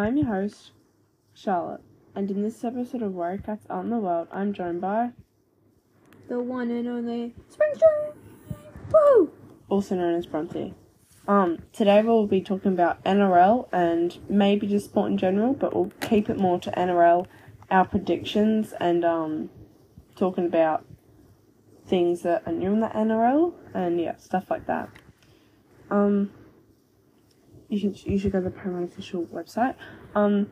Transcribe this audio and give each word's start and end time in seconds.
I'm 0.00 0.16
your 0.16 0.28
host, 0.28 0.70
Charlotte, 1.34 1.82
and 2.14 2.30
in 2.30 2.40
this 2.40 2.64
episode 2.64 3.02
of 3.02 3.12
Warrior 3.12 3.36
Cats 3.36 3.66
Out 3.68 3.84
in 3.84 3.90
the 3.90 3.98
World, 3.98 4.28
I'm 4.32 4.54
joined 4.54 4.80
by, 4.80 5.10
The 6.26 6.40
one 6.40 6.70
and 6.70 6.88
only 6.88 7.34
Springstone. 7.52 8.14
Woo! 8.90 9.30
also 9.68 9.94
known 9.96 10.14
as 10.14 10.24
Bronte. 10.24 10.72
Um, 11.28 11.58
today 11.74 12.02
we'll 12.02 12.26
be 12.26 12.40
talking 12.40 12.72
about 12.72 13.04
NRL 13.04 13.68
and 13.72 14.16
maybe 14.26 14.66
just 14.66 14.86
sport 14.86 15.10
in 15.10 15.18
general, 15.18 15.52
but 15.52 15.74
we'll 15.74 15.92
keep 16.00 16.30
it 16.30 16.38
more 16.38 16.58
to 16.60 16.70
NRL, 16.70 17.26
our 17.70 17.84
predictions, 17.84 18.72
and 18.80 19.04
um, 19.04 19.50
talking 20.16 20.46
about 20.46 20.82
things 21.84 22.22
that 22.22 22.42
are 22.46 22.54
new 22.54 22.72
in 22.72 22.80
the 22.80 22.88
NRL 22.88 23.52
and 23.74 24.00
yeah, 24.00 24.16
stuff 24.16 24.50
like 24.50 24.66
that. 24.66 24.88
Um, 25.90 26.30
you 27.70 27.78
should 27.78 28.04
you 28.04 28.18
should 28.18 28.32
go 28.32 28.38
to 28.40 28.44
the 28.44 28.50
Parramatta 28.50 28.86
official 28.92 29.24
website. 29.26 29.76
Um, 30.14 30.50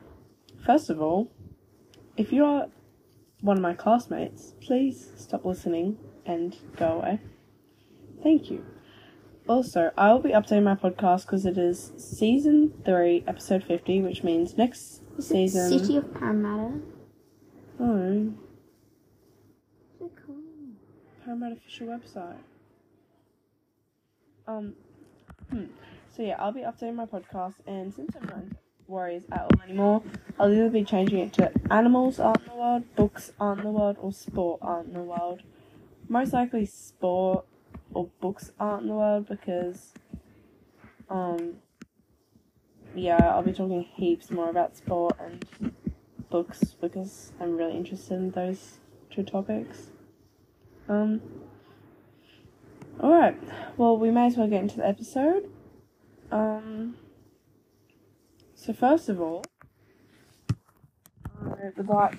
first 0.64 0.88
of 0.88 1.02
all, 1.02 1.30
if 2.16 2.32
you 2.32 2.44
are 2.44 2.68
one 3.40 3.56
of 3.58 3.62
my 3.62 3.74
classmates, 3.74 4.54
please 4.60 5.10
stop 5.16 5.44
listening 5.44 5.98
and 6.24 6.56
go 6.76 7.00
away. 7.00 7.20
Thank 8.22 8.50
you. 8.50 8.64
Also, 9.48 9.90
I 9.96 10.12
will 10.12 10.20
be 10.20 10.30
updating 10.30 10.64
my 10.64 10.74
podcast 10.74 11.22
because 11.22 11.46
it 11.46 11.56
is 11.58 11.92
season 11.96 12.72
three, 12.84 13.24
episode 13.26 13.64
fifty, 13.64 14.00
which 14.00 14.22
means 14.22 14.56
next 14.56 15.02
season. 15.20 15.78
City 15.78 15.96
of 15.96 16.14
Parramatta. 16.14 16.80
Oh, 17.80 18.34
So 19.98 20.10
cool. 20.24 20.36
Parramatta 21.24 21.56
official 21.56 21.88
website. 21.88 22.36
Um, 24.46 24.74
hmm. 25.50 25.64
So 26.18 26.24
yeah, 26.24 26.34
I'll 26.40 26.50
be 26.50 26.62
updating 26.62 26.96
my 26.96 27.06
podcast, 27.06 27.54
and 27.64 27.94
since 27.94 28.16
I'm 28.16 28.26
not 28.26 28.58
Warriors 28.88 29.22
at 29.30 29.42
all 29.42 29.62
anymore, 29.62 30.02
I'll 30.36 30.52
either 30.52 30.68
be 30.68 30.82
changing 30.82 31.20
it 31.20 31.32
to 31.34 31.52
animals 31.70 32.18
in 32.18 32.32
the 32.44 32.56
world, 32.56 32.82
books 32.96 33.30
in 33.40 33.58
the 33.58 33.70
world, 33.70 33.98
or 34.00 34.12
sport 34.12 34.60
in 34.84 34.94
the 34.94 35.02
world. 35.02 35.42
Most 36.08 36.32
likely 36.32 36.66
sport 36.66 37.46
or 37.94 38.08
books 38.20 38.50
in 38.60 38.88
the 38.88 38.94
world 38.94 39.28
because, 39.28 39.92
um, 41.08 41.58
yeah, 42.96 43.18
I'll 43.22 43.44
be 43.44 43.52
talking 43.52 43.82
heaps 43.82 44.28
more 44.28 44.50
about 44.50 44.76
sport 44.76 45.16
and 45.20 45.72
books 46.30 46.74
because 46.80 47.30
I'm 47.40 47.56
really 47.56 47.76
interested 47.76 48.14
in 48.14 48.32
those 48.32 48.78
two 49.08 49.22
topics. 49.22 49.92
Um. 50.88 51.20
Alright, 52.98 53.40
well, 53.76 53.96
we 53.96 54.10
may 54.10 54.26
as 54.26 54.36
well 54.36 54.48
get 54.48 54.62
into 54.62 54.78
the 54.78 54.88
episode. 54.88 55.48
Um. 56.30 56.96
So, 58.54 58.72
first 58.72 59.08
of 59.08 59.20
all, 59.20 59.44
I 61.40 61.70
would 61.76 61.88
like 61.88 62.18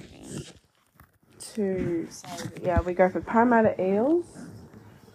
to 1.56 2.08
say 2.10 2.28
that, 2.44 2.64
yeah, 2.64 2.82
we 2.82 2.94
go 2.94 3.10
for 3.10 3.22
Parramatta 3.22 3.80
Eels. 3.82 4.26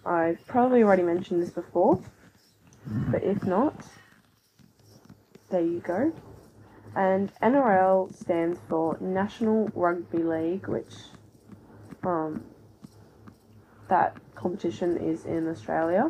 I've 0.05 0.45
probably 0.47 0.83
already 0.83 1.03
mentioned 1.03 1.41
this 1.41 1.49
before, 1.49 2.01
but 2.85 3.23
if 3.23 3.43
not, 3.43 3.85
there 5.49 5.61
you 5.61 5.79
go. 5.79 6.13
And 6.95 7.31
NRL 7.41 8.15
stands 8.15 8.59
for 8.69 8.97
National 9.01 9.69
Rugby 9.73 10.19
League, 10.19 10.67
which 10.67 10.93
um, 12.03 12.43
that 13.89 14.15
competition 14.35 14.97
is 14.97 15.25
in 15.25 15.49
Australia. 15.49 16.09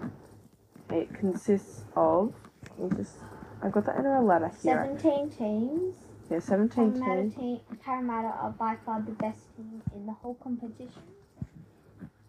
It 0.89 1.13
consists 1.13 1.83
of 1.95 2.33
me 2.79 2.89
just 2.97 3.15
I've 3.61 3.71
got 3.71 3.85
the 3.85 3.91
NRL 3.91 4.25
ladder 4.25 4.51
here. 4.61 4.97
17 5.01 5.29
teams. 5.31 5.95
Yeah, 6.29 6.39
seventeen 6.39 6.91
Parramatta, 6.91 7.21
teams. 7.21 7.35
team, 7.35 7.59
Parramatta 7.83 8.29
are 8.29 8.49
by 8.49 8.77
far 8.83 8.99
the 9.01 9.11
best 9.11 9.55
team 9.55 9.81
in 9.95 10.07
the 10.07 10.11
whole 10.13 10.33
competition. 10.35 11.03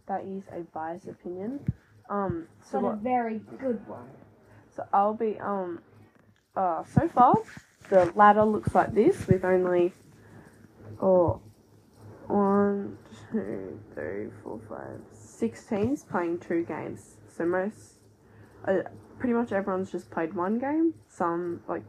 That 0.07 0.25
is 0.25 0.45
a 0.53 0.61
biased 0.73 1.09
opinion. 1.09 1.61
Um, 2.11 2.47
so 2.63 2.81
But 2.81 2.89
a 2.89 2.97
very 2.97 3.41
good 3.59 3.87
one. 3.89 4.09
So 4.75 4.85
I'll 4.93 5.15
be 5.15 5.39
um, 5.41 5.81
uh, 6.55 6.85
so 6.85 7.09
far 7.09 7.37
the 7.89 8.13
ladder 8.15 8.45
looks 8.45 8.75
like 8.75 8.95
this 8.95 9.27
with 9.27 9.45
only 9.45 9.93
oh 11.01 11.41
one, 12.27 12.99
two, 13.33 13.81
three, 13.95 14.27
four, 14.43 14.61
five, 14.69 15.01
six 15.13 15.65
teams 15.65 16.05
playing 16.05 16.39
two 16.39 16.65
games. 16.65 17.17
So 17.35 17.47
most, 17.47 17.96
uh, 18.67 18.83
pretty 19.19 19.35
much 19.35 19.53
everyone's 19.53 19.91
just 19.91 20.11
played 20.11 20.35
one 20.35 20.59
game. 20.59 20.95
Some 21.09 21.63
like 21.69 21.83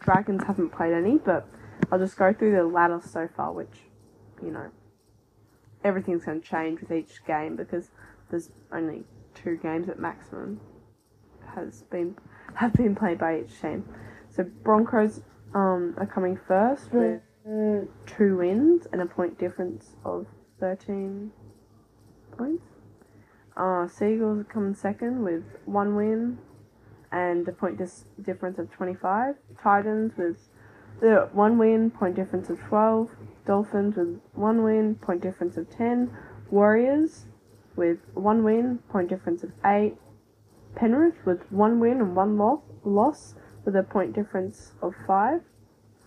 Dragons 0.00 0.42
haven't 0.46 0.70
played 0.70 0.92
any, 0.92 1.18
but 1.18 1.48
I'll 1.90 1.98
just 1.98 2.16
go 2.16 2.32
through 2.32 2.52
the 2.52 2.64
ladder 2.64 3.00
so 3.04 3.28
far, 3.36 3.52
which 3.52 3.80
you 4.42 4.50
know 4.50 4.70
everything's 5.84 6.24
going 6.24 6.40
to 6.40 6.46
change 6.46 6.80
with 6.80 6.92
each 6.92 7.24
game 7.26 7.56
because 7.56 7.90
there's 8.30 8.50
only 8.72 9.04
two 9.34 9.56
games 9.56 9.88
at 9.88 9.98
maximum 9.98 10.60
has 11.54 11.82
been 11.90 12.16
have 12.54 12.72
been 12.74 12.94
played 12.94 13.18
by 13.18 13.40
each 13.40 13.60
team. 13.60 13.84
So 14.28 14.44
Broncos 14.62 15.22
um, 15.54 15.94
are 15.98 16.06
coming 16.06 16.38
first 16.46 16.92
with 16.92 17.20
uh, 17.46 17.86
two 18.06 18.36
wins 18.36 18.86
and 18.92 19.02
a 19.02 19.06
point 19.06 19.38
difference 19.38 19.96
of 20.04 20.26
thirteen 20.58 21.32
points. 22.36 22.69
Uh, 23.60 23.86
Sea 23.86 24.14
Eagles 24.14 24.46
coming 24.48 24.74
second 24.74 25.22
with 25.22 25.44
one 25.66 25.94
win 25.94 26.38
and 27.12 27.46
a 27.46 27.52
point 27.52 27.76
dis- 27.76 28.06
difference 28.22 28.58
of 28.58 28.70
twenty 28.70 28.94
five. 28.94 29.34
Titans 29.62 30.12
with 30.16 30.48
the 31.00 31.28
one 31.34 31.58
win, 31.58 31.90
point 31.90 32.16
difference 32.16 32.48
of 32.48 32.58
twelve. 32.58 33.10
Dolphins 33.46 33.96
with 33.96 34.18
one 34.32 34.62
win, 34.62 34.94
point 34.94 35.20
difference 35.20 35.58
of 35.58 35.68
ten. 35.68 36.10
Warriors 36.50 37.26
with 37.76 37.98
one 38.14 38.44
win, 38.44 38.78
point 38.88 39.10
difference 39.10 39.42
of 39.42 39.52
eight. 39.66 39.96
Penrith 40.74 41.26
with 41.26 41.40
one 41.52 41.80
win 41.80 42.00
and 42.00 42.16
one 42.16 42.38
loss, 42.38 42.62
loss 42.82 43.34
with 43.66 43.76
a 43.76 43.82
point 43.82 44.14
difference 44.14 44.72
of 44.80 44.94
five. 45.06 45.42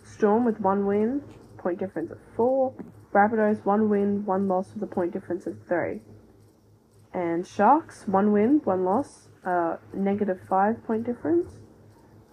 Storm 0.03 0.43
with 0.43 0.59
one 0.59 0.87
win, 0.87 1.21
point 1.59 1.77
difference 1.77 2.09
of 2.09 2.17
four. 2.35 2.73
Rabbitohs 3.13 3.63
one 3.63 3.89
win, 3.89 4.25
one 4.25 4.47
loss 4.47 4.73
with 4.73 4.81
a 4.81 4.87
point 4.87 5.13
difference 5.13 5.45
of 5.45 5.55
three. 5.67 6.01
And 7.13 7.45
Sharks 7.45 8.07
one 8.07 8.31
win, 8.31 8.61
one 8.63 8.83
loss, 8.85 9.27
uh, 9.45 9.77
negative 9.93 10.39
five 10.49 10.83
point 10.85 11.05
difference. 11.05 11.53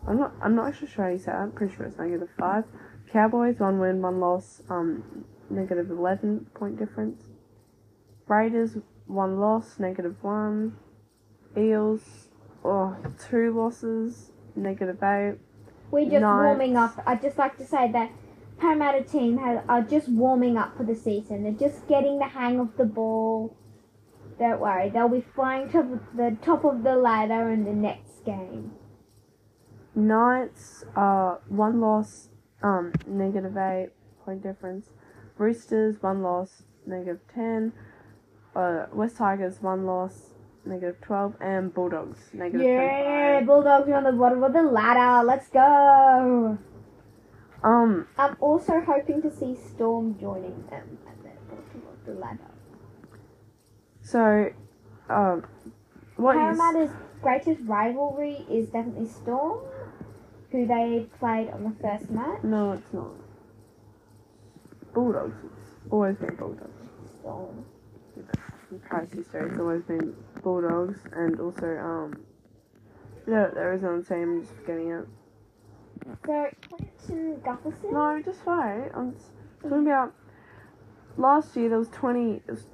I'm 0.09 0.19
not. 0.19 0.33
I'm 0.43 0.55
not 0.55 0.69
actually 0.69 0.89
sure 0.89 1.05
how 1.05 1.11
you 1.11 1.19
say 1.19 1.27
that. 1.33 1.37
I'm 1.37 1.53
pretty 1.53 1.75
sure 1.75 1.85
it's 1.87 1.99
negative 1.99 2.29
five. 2.39 2.65
Cowboys 3.13 3.59
one 3.59 3.79
win, 3.79 4.01
one 4.01 4.21
loss, 4.21 4.63
um, 4.71 5.25
negative 5.51 5.91
eleven 5.91 6.47
point 6.55 6.79
difference. 6.79 7.23
Raiders 8.27 8.79
one 9.07 9.39
loss, 9.39 9.79
negative 9.79 10.17
one. 10.23 10.77
Eels, 11.59 12.29
oh, 12.65 12.97
two 13.29 13.53
losses, 13.53 14.31
negative 14.57 15.03
eight. 15.03 15.35
We're 15.91 16.09
just 16.09 16.21
Nice. 16.23 16.45
warming 16.45 16.77
up. 16.77 17.03
I'd 17.05 17.21
just 17.21 17.37
like 17.37 17.59
to 17.59 17.67
say 17.67 17.91
that 17.93 18.13
Parramatta 18.59 19.03
team 19.03 19.39
has, 19.39 19.61
are 19.69 19.83
just 19.83 20.09
warming 20.09 20.57
up 20.57 20.77
for 20.77 20.85
the 20.85 20.95
season. 20.95 21.43
They're 21.43 21.69
just 21.69 21.89
getting 21.89 22.19
the 22.19 22.27
hang 22.27 22.61
of 22.61 22.77
the 22.77 22.85
ball. 22.85 23.57
Don't 24.41 24.59
worry, 24.59 24.89
they'll 24.89 25.07
be 25.07 25.23
flying 25.35 25.71
to 25.73 26.01
the 26.17 26.35
top 26.41 26.65
of 26.65 26.83
the 26.83 26.97
ladder 26.97 27.51
in 27.51 27.65
the 27.65 27.75
next 27.75 28.25
game. 28.25 28.73
Knights, 29.95 30.83
uh, 30.97 31.37
one 31.49 31.83
loss, 31.83 32.31
um, 32.63 32.95
negative 33.07 33.55
eight 33.59 33.91
point 34.25 34.43
difference. 34.43 34.87
Roosters, 35.37 35.97
one 36.01 36.23
loss, 36.23 36.63
negative 36.87 37.21
ten. 37.35 37.75
Uh, 38.57 38.87
West 38.95 39.19
Tigers, 39.19 39.61
one 39.61 39.85
loss, 39.85 40.31
negative 40.65 41.03
twelve, 41.03 41.35
and 41.39 41.75
Bulldogs, 41.75 42.31
negative 42.33 42.67
Yeah, 42.67 43.41
25. 43.41 43.47
Bulldogs 43.47 43.89
are 43.91 43.95
on 43.97 44.05
the 44.05 44.13
bottom 44.13 44.43
of 44.43 44.55
the 44.55 44.63
ladder. 44.63 45.23
Let's 45.27 45.51
go. 45.51 46.57
Um, 47.63 48.09
I'm 48.17 48.37
also 48.41 48.81
hoping 48.81 49.21
to 49.21 49.31
see 49.31 49.55
Storm 49.55 50.19
joining 50.19 50.65
them 50.71 50.97
at 51.07 51.23
the 51.23 51.29
bottom 51.55 51.83
of 51.93 52.07
the 52.07 52.15
ladder. 52.19 52.50
So, 54.11 54.53
um, 55.09 55.45
what 56.17 56.37
is 56.37 56.59
Parramatta's 56.59 56.91
greatest 57.23 57.61
rivalry 57.65 58.45
is 58.51 58.69
definitely 58.71 59.09
Storm, 59.09 59.61
who 60.51 60.67
they 60.67 61.07
played 61.19 61.49
on 61.51 61.63
the 61.65 61.75
first 61.81 62.11
match. 62.11 62.43
no, 62.43 62.73
it's 62.73 62.93
not. 62.93 63.13
Bulldogs. 64.93 65.37
It's 65.45 65.93
always 65.93 66.17
been 66.17 66.35
Bulldogs. 66.35 66.89
Storm. 67.21 67.65
In 68.71 68.81
past 68.91 69.13
history, 69.13 69.49
it's 69.49 69.59
always 69.61 69.83
been 69.83 70.15
Bulldogs, 70.43 70.99
and 71.13 71.39
also 71.39 71.67
um, 71.79 72.25
the 73.27 73.51
the 73.55 73.61
Arizona 73.61 74.03
team. 74.03 74.23
I'm 74.23 74.41
just 74.43 74.55
forgetting 74.57 74.91
it. 74.91 75.07
So 76.27 76.51
Clinton 76.69 77.41
Gutherson. 77.45 77.93
No, 77.93 78.23
just 78.25 78.45
wait. 78.47 78.91
I'm 78.95 79.13
just 79.13 79.27
talking 79.63 79.87
about 79.87 80.15
last 81.17 81.57
year. 81.57 81.69
There 81.69 81.79
was 81.79 81.89
twenty. 81.91 82.43
It 82.47 82.51
was, 82.51 82.65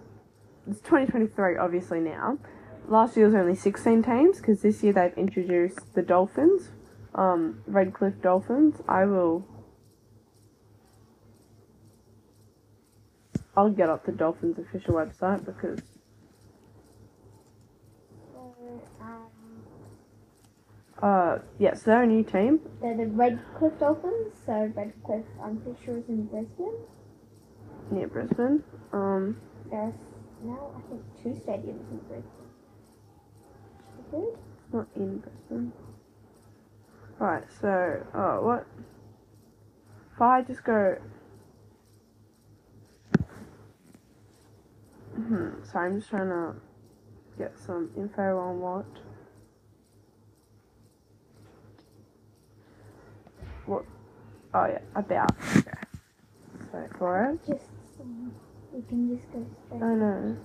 it's 0.69 0.81
2023 0.81 1.57
obviously 1.59 2.01
now. 2.01 2.39
Last 2.89 3.17
year 3.17 3.27
was 3.27 3.35
only 3.35 3.55
16 3.55 4.03
teams 4.03 4.39
because 4.39 4.63
this 4.63 4.83
year 4.83 4.93
they've 4.93 5.17
introduced 5.17 5.95
the 5.95 6.03
Dolphins, 6.03 6.71
um, 7.15 7.63
Redcliffe 7.67 8.21
Dolphins. 8.23 8.81
I 8.89 9.05
will. 9.05 9.45
I'll 13.57 13.71
get 13.71 13.89
up 13.89 14.05
the 14.05 14.13
Dolphins 14.13 14.59
official 14.59 14.95
website 14.95 15.45
because. 15.45 15.81
Uh, 21.03 21.39
yeah, 21.59 21.75
so 21.75 21.83
they're 21.87 22.05
a 22.05 22.07
new 22.07 22.23
team. 22.23 22.61
They're 22.81 22.97
the 22.97 23.07
Redcliffe 23.07 23.79
Dolphins, 23.79 24.33
so 24.47 24.73
Redcliffe, 24.75 25.27
I'm 25.43 25.59
pretty 25.59 25.79
sure, 25.85 25.99
is 25.99 26.09
in 26.09 26.25
Brisbane. 26.25 26.73
Near 27.91 28.09
Brisbane. 28.09 28.65
Um, 28.93 29.37
they're 29.71 29.93
now 30.47 30.71
I 30.77 30.81
think 30.89 31.03
two 31.23 31.31
stadiums 31.31 31.91
in 31.91 31.99
Brisbane. 32.09 32.25
Good. 34.11 34.39
not 34.73 34.87
in 34.95 35.19
Brisbane. 35.19 35.73
Right, 37.19 37.45
so 37.61 38.07
oh 38.15 38.43
what? 38.43 38.67
If 40.15 40.21
I 40.21 40.43
just 40.43 40.65
go. 40.65 40.99
Hmm. 45.15 45.49
Sorry, 45.65 45.91
I'm 45.91 45.99
just 45.99 46.11
trying 46.11 46.29
to 46.29 46.55
get 47.39 47.59
some 47.59 47.91
info 47.97 48.39
on 48.39 48.61
what. 48.61 48.87
What? 53.67 53.85
Oh 54.55 54.67
yeah, 54.67 54.79
about. 54.95 55.33
Okay. 55.57 55.71
So 56.71 56.87
for 56.99 57.31
it. 57.31 57.47
Just 57.47 57.65
um, 58.01 58.33
you 58.77 58.85
can 58.89 59.17
just 59.17 59.33
go 59.33 59.47
straight. 59.67 59.83
I 59.83 59.95
know. 59.95 60.37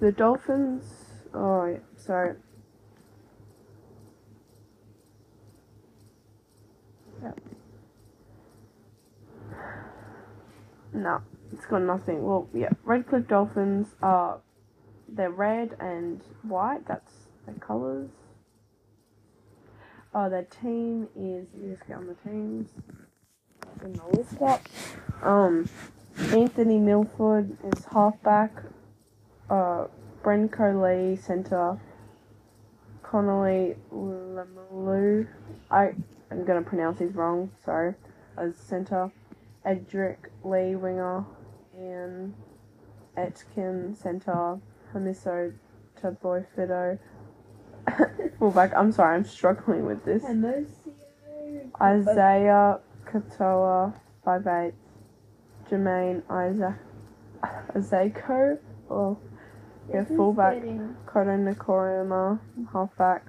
The 0.00 0.12
Dolphins. 0.12 0.84
Oh, 1.34 1.66
yeah, 1.66 1.78
sorry. 1.96 2.36
Yep. 7.22 7.40
No, 10.94 11.20
it's 11.52 11.66
got 11.66 11.82
nothing. 11.82 12.24
Well, 12.24 12.48
yeah, 12.54 12.70
Redcliffe 12.82 13.28
Dolphins 13.28 13.94
are 14.02 14.40
they're 15.06 15.30
red 15.30 15.76
and 15.78 16.22
white. 16.42 16.88
That's 16.88 17.12
their 17.46 17.54
colours. 17.56 18.10
Oh, 20.14 20.30
their 20.30 20.44
team 20.44 21.08
is. 21.14 21.46
Let 21.54 21.62
me 21.62 21.74
just 21.74 21.86
get 21.86 21.98
on 21.98 22.06
the 22.06 22.14
teams. 22.28 22.70
In 23.82 23.92
the 23.94 24.44
up. 24.44 24.60
Um, 25.22 25.68
Anthony 26.18 26.78
Milford 26.78 27.56
is 27.72 27.84
halfback. 27.86 28.52
Uh, 29.48 29.86
Lee 30.24 31.16
centre. 31.16 31.80
Connelly 33.02 33.76
Lemuelu. 33.92 35.26
I 35.70 35.94
am 36.30 36.44
gonna 36.44 36.62
pronounce 36.62 36.98
these 36.98 37.14
wrong. 37.14 37.50
Sorry. 37.64 37.94
As 38.36 38.56
centre. 38.56 39.10
Edrick 39.64 40.28
Lee 40.44 40.74
winger. 40.76 41.24
And 41.74 42.34
Etkin 43.16 43.96
centre. 43.96 44.58
Hamiso 44.94 45.54
Chaboy 46.00 46.44
Fido. 46.54 46.98
Fullback. 48.38 48.72
I'm 48.76 48.92
sorry. 48.92 49.16
I'm 49.16 49.24
struggling 49.24 49.86
with 49.86 50.04
this. 50.04 50.22
Isaiah 51.80 52.80
Katoa, 53.12 53.94
5'8". 54.26 54.72
Jermaine 55.70 56.22
Isaac 56.28 56.74
Azeko, 57.74 58.58
or 58.88 59.16
yeah, 59.92 60.04
fullback. 60.04 60.56
Kodi 61.06 61.54
Nikorima, 61.54 62.40
halfback. 62.72 63.22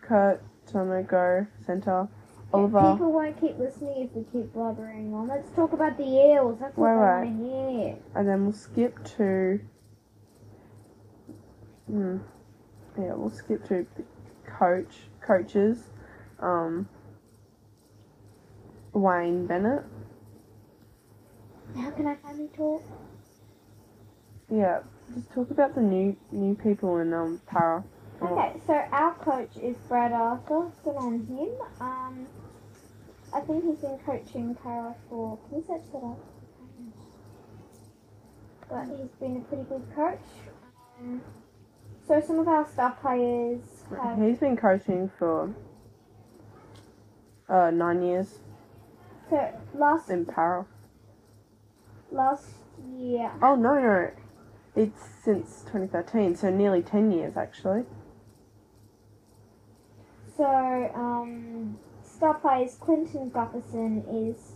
Kurt 0.00 0.42
Tomago, 0.66 1.46
centre. 1.64 2.08
Oliver. 2.52 2.92
People 2.92 3.12
won't 3.12 3.38
keep 3.38 3.58
listening 3.58 4.08
if 4.08 4.16
we 4.16 4.24
keep 4.32 4.52
blubbering 4.54 5.12
on. 5.12 5.28
Let's 5.28 5.50
talk 5.50 5.72
about 5.72 5.98
the 5.98 6.04
eels. 6.04 6.58
That's 6.60 6.76
what 6.76 6.90
I 6.90 6.96
want 6.96 7.38
to 7.38 7.44
hear. 7.44 7.96
And 8.14 8.26
then 8.28 8.44
we'll 8.44 8.54
skip 8.54 9.04
to. 9.16 9.60
Hmm. 11.86 12.18
Yeah, 12.96 13.14
we'll 13.14 13.30
skip 13.30 13.68
to 13.68 13.86
coach 14.46 14.94
coaches. 15.20 15.90
Um. 16.40 16.88
Wayne 18.98 19.46
Bennett. 19.46 19.84
How 21.76 21.90
can 21.92 22.06
I 22.06 22.16
finally 22.16 22.48
talk? 22.56 22.82
Yeah, 24.50 24.80
just 25.14 25.30
talk 25.32 25.50
about 25.50 25.74
the 25.74 25.80
new 25.80 26.16
new 26.32 26.54
people 26.54 26.98
in 26.98 27.12
um 27.12 27.40
para. 27.46 27.84
Okay, 28.22 28.60
so 28.66 28.72
our 28.72 29.14
coach 29.14 29.56
is 29.62 29.76
Brad 29.88 30.12
Arthur. 30.12 30.72
Good 30.84 30.96
on 30.96 31.20
him. 31.26 31.50
Um, 31.80 32.26
I 33.32 33.40
think 33.40 33.64
he's 33.64 33.76
been 33.76 33.98
coaching 34.04 34.56
para 34.56 34.94
for. 35.08 35.38
Can 35.48 35.58
you 35.58 35.64
search 35.68 35.92
that 35.92 35.98
up? 35.98 36.18
But 38.68 38.84
he's 38.96 39.10
been 39.20 39.36
a 39.36 39.40
pretty 39.40 39.64
good 39.64 39.86
coach. 39.94 40.18
Um, 41.00 41.22
so 42.06 42.20
some 42.26 42.38
of 42.38 42.48
our 42.48 42.66
star 42.66 42.96
players 43.00 43.84
have. 44.02 44.18
He's 44.18 44.38
been 44.38 44.56
coaching 44.56 45.10
for 45.18 45.54
uh 47.48 47.70
nine 47.70 48.02
years 48.02 48.40
So 49.30 49.60
last 49.74 50.08
in 50.10 50.24
para. 50.24 50.66
last 52.10 52.46
year, 52.96 53.30
Oh 53.42 53.54
no 53.56 53.74
no, 53.74 54.10
it's 54.74 55.02
since 55.22 55.62
2013, 55.62 56.36
so 56.36 56.50
nearly 56.50 56.82
10 56.82 57.10
years 57.12 57.36
actually. 57.36 57.84
So, 60.36 60.46
um, 60.94 61.78
star 62.02 62.34
players 62.34 62.76
Clinton 62.76 63.30
Gutherson 63.30 64.04
is 64.30 64.52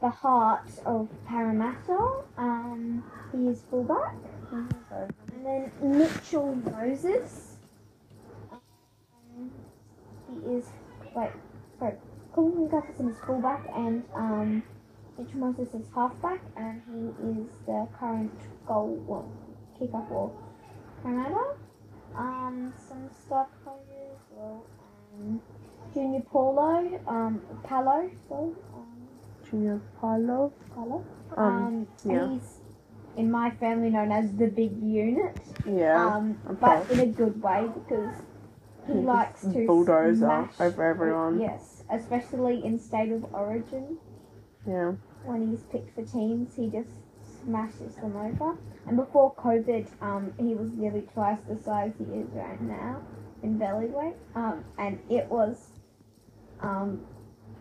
the 0.00 0.10
heart 0.10 0.68
of 0.84 1.08
Parramatta. 1.26 2.24
Um, 2.36 3.02
he 3.32 3.48
is 3.48 3.62
fullback. 3.70 4.14
And 4.52 5.44
then 5.44 5.72
Mitchell 5.82 6.54
Moses. 6.56 7.56
Um, 8.52 9.50
he 10.28 10.52
is, 10.56 10.66
wait, 11.14 11.30
sorry. 11.78 11.94
Clinton 12.36 12.68
Gutherson 12.68 13.08
is 13.10 13.16
fullback 13.26 13.66
and 13.74 14.04
um, 14.14 14.62
Mitchell 15.18 15.38
Moses 15.40 15.72
is 15.72 15.86
halfback 15.94 16.42
and 16.54 16.82
he 16.86 17.30
is 17.30 17.46
the 17.64 17.88
current 17.98 18.30
goal 18.66 19.02
well, 19.08 19.32
kicker 19.78 20.02
for 20.06 20.30
Parramatta. 21.02 21.56
Um, 22.14 22.74
some 22.76 23.08
star 23.24 23.48
players, 23.64 24.18
well, 24.32 24.66
um, 25.18 25.40
Junior 25.94 26.20
Paulo, 26.30 27.00
um, 27.08 27.40
Palo, 27.64 28.10
sorry, 28.28 28.52
um, 28.74 29.08
Junior 29.50 29.80
Pilo. 29.98 30.52
Palo. 30.74 31.04
Um, 31.38 31.46
Um, 31.46 31.86
yeah. 32.04 32.28
he's 32.34 32.60
in 33.16 33.30
my 33.30 33.50
family 33.52 33.88
known 33.88 34.12
as 34.12 34.30
the 34.36 34.48
big 34.48 34.76
unit, 34.82 35.38
yeah. 35.66 36.04
um, 36.04 36.38
okay. 36.50 36.58
but 36.60 36.90
in 36.90 37.00
a 37.00 37.06
good 37.06 37.42
way 37.42 37.66
because 37.74 38.14
he 38.86 38.94
likes 38.94 39.42
to 39.42 39.66
bulldozer 39.66 40.16
smash 40.16 40.60
over 40.60 40.84
everyone. 40.84 41.40
Yes, 41.40 41.82
especially 41.90 42.64
in 42.64 42.78
state 42.78 43.12
of 43.12 43.32
origin 43.34 43.98
Yeah. 44.66 44.92
when 45.24 45.48
he's 45.50 45.62
picked 45.64 45.94
for 45.94 46.04
teams, 46.04 46.54
he 46.54 46.68
just 46.68 46.90
smashes 47.44 47.94
them 47.96 48.16
over. 48.16 48.56
And 48.86 48.96
before 48.96 49.34
COVID, 49.34 49.86
um, 50.00 50.32
he 50.38 50.54
was 50.54 50.70
nearly 50.72 51.02
twice 51.12 51.38
the 51.48 51.60
size 51.60 51.92
he 51.98 52.04
is 52.04 52.28
right 52.32 52.60
now 52.60 53.02
in 53.42 53.58
belly 53.58 53.86
weight. 53.86 54.14
Um, 54.34 54.64
and 54.78 54.98
it 55.10 55.28
was 55.28 55.68
um, 56.60 57.04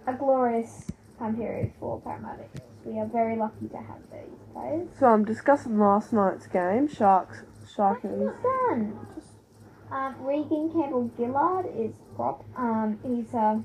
a 0.07 0.13
glorious 0.13 0.87
time 1.17 1.35
period 1.35 1.73
for 1.79 2.01
Eels. 2.05 2.49
We 2.83 2.99
are 2.99 3.07
very 3.07 3.35
lucky 3.35 3.67
to 3.69 3.77
have 3.77 4.01
these 4.11 4.39
players. 4.53 4.87
So 4.99 5.07
I'm 5.07 5.25
discussing 5.25 5.79
last 5.79 6.13
night's 6.13 6.47
game. 6.47 6.87
Sharks. 6.87 7.43
Sharkies. 7.75 8.41
done. 8.43 8.97
Um, 9.95 10.13
Reagan 10.19 10.69
Campbell 10.73 11.09
Gillard 11.15 11.67
is 11.73 11.93
prop. 12.17 12.43
Um, 12.57 12.99
he's 13.01 13.33
a. 13.33 13.63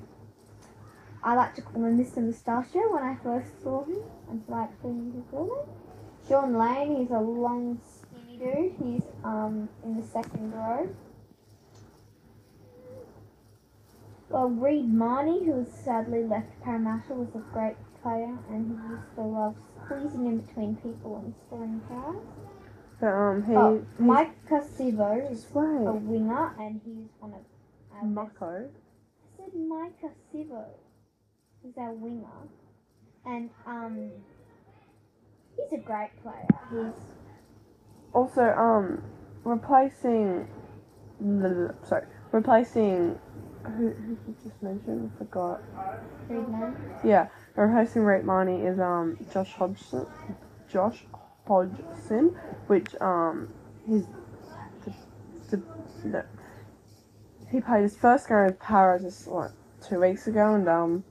I 1.25 1.35
like 1.35 1.57
to 1.57 1.63
call 1.63 1.85
him 1.85 1.99
Mr. 1.99 2.19
Mustachio 2.19 2.83
when 2.93 3.03
I 3.03 3.17
first 3.21 3.61
saw 3.61 3.85
him. 3.85 3.99
I 4.31 4.69
call 4.81 4.93
him 4.93 5.13
to 5.13 5.29
call 5.29 5.45
him. 5.47 5.69
Shaun 6.29 6.57
Lane, 6.57 7.01
he's 7.01 7.11
a 7.11 7.19
long, 7.19 7.81
skinny 7.83 8.39
dude. 8.39 8.75
He's 8.81 9.03
um 9.25 9.69
in 9.85 10.01
the 10.01 10.07
second 10.07 10.55
row. 10.55 10.95
Well, 14.29 14.51
Reed 14.51 14.89
Mahoney, 14.89 15.45
who 15.45 15.59
has 15.59 15.73
sadly 15.85 16.23
left 16.23 16.61
Parramatta, 16.63 17.13
was 17.13 17.35
a 17.35 17.43
great 17.53 17.75
player, 18.03 18.39
and 18.49 18.71
he 18.71 18.95
used 18.95 19.15
to 19.17 19.23
love 19.23 19.57
squeezing 19.85 20.27
in 20.27 20.39
between 20.39 20.77
people 20.77 21.17
and 21.25 21.35
scoring 21.45 21.83
tries. 21.89 22.50
But 23.01 23.07
um, 23.09 23.43
he. 23.45 23.55
Oh, 23.55 23.75
he's- 23.77 23.87
Maika 24.01 24.63
Sivo 24.63 25.31
is 25.31 25.43
Just 25.43 25.55
a 25.55 25.93
winger, 25.93 26.55
and 26.59 26.81
he's 26.85 27.09
one 27.19 27.33
of 27.35 27.41
our. 27.97 28.05
Mako. 28.05 28.69
I 28.69 29.37
said 29.37 29.53
Maika 29.57 30.11
Sivo. 30.33 30.65
He's 31.63 31.77
our 31.79 31.93
winger, 31.93 32.27
and 33.27 33.51
um, 33.67 34.11
he's 35.57 35.79
a 35.81 35.83
great 35.83 36.11
player. 36.23 36.47
He's 36.71 36.93
Also, 38.13 38.43
um, 38.43 39.03
replacing. 39.45 40.47
The, 41.21 41.75
sorry, 41.85 42.07
replacing. 42.33 43.19
Who, 43.77 43.91
who 43.91 44.17
you 44.27 44.35
just 44.43 44.63
mentioned 44.63 45.11
I 45.15 45.19
forgot. 45.19 45.61
Friedman. 46.27 46.75
Yeah, 47.05 47.29
replacing 47.57 48.03
Reed 48.03 48.25
Mahoney 48.25 48.63
is 48.63 48.81
um 48.81 49.19
Josh 49.33 49.53
Hodgson, 49.53 50.07
Josh 50.73 51.05
Hodgson, 51.55 52.29
which 52.69 52.95
um 53.01 53.49
he's 53.85 54.05
the, 55.51 55.61
the, 56.05 56.25
he 57.51 57.61
played 57.61 57.83
his 57.83 57.97
first 57.97 58.29
game 58.29 58.45
with 58.47 58.61
Para 58.61 59.01
just 59.01 59.27
like 59.27 59.51
two 59.83 59.99
weeks 60.01 60.29
ago, 60.29 60.55
and 60.55 60.69
um 60.69 61.03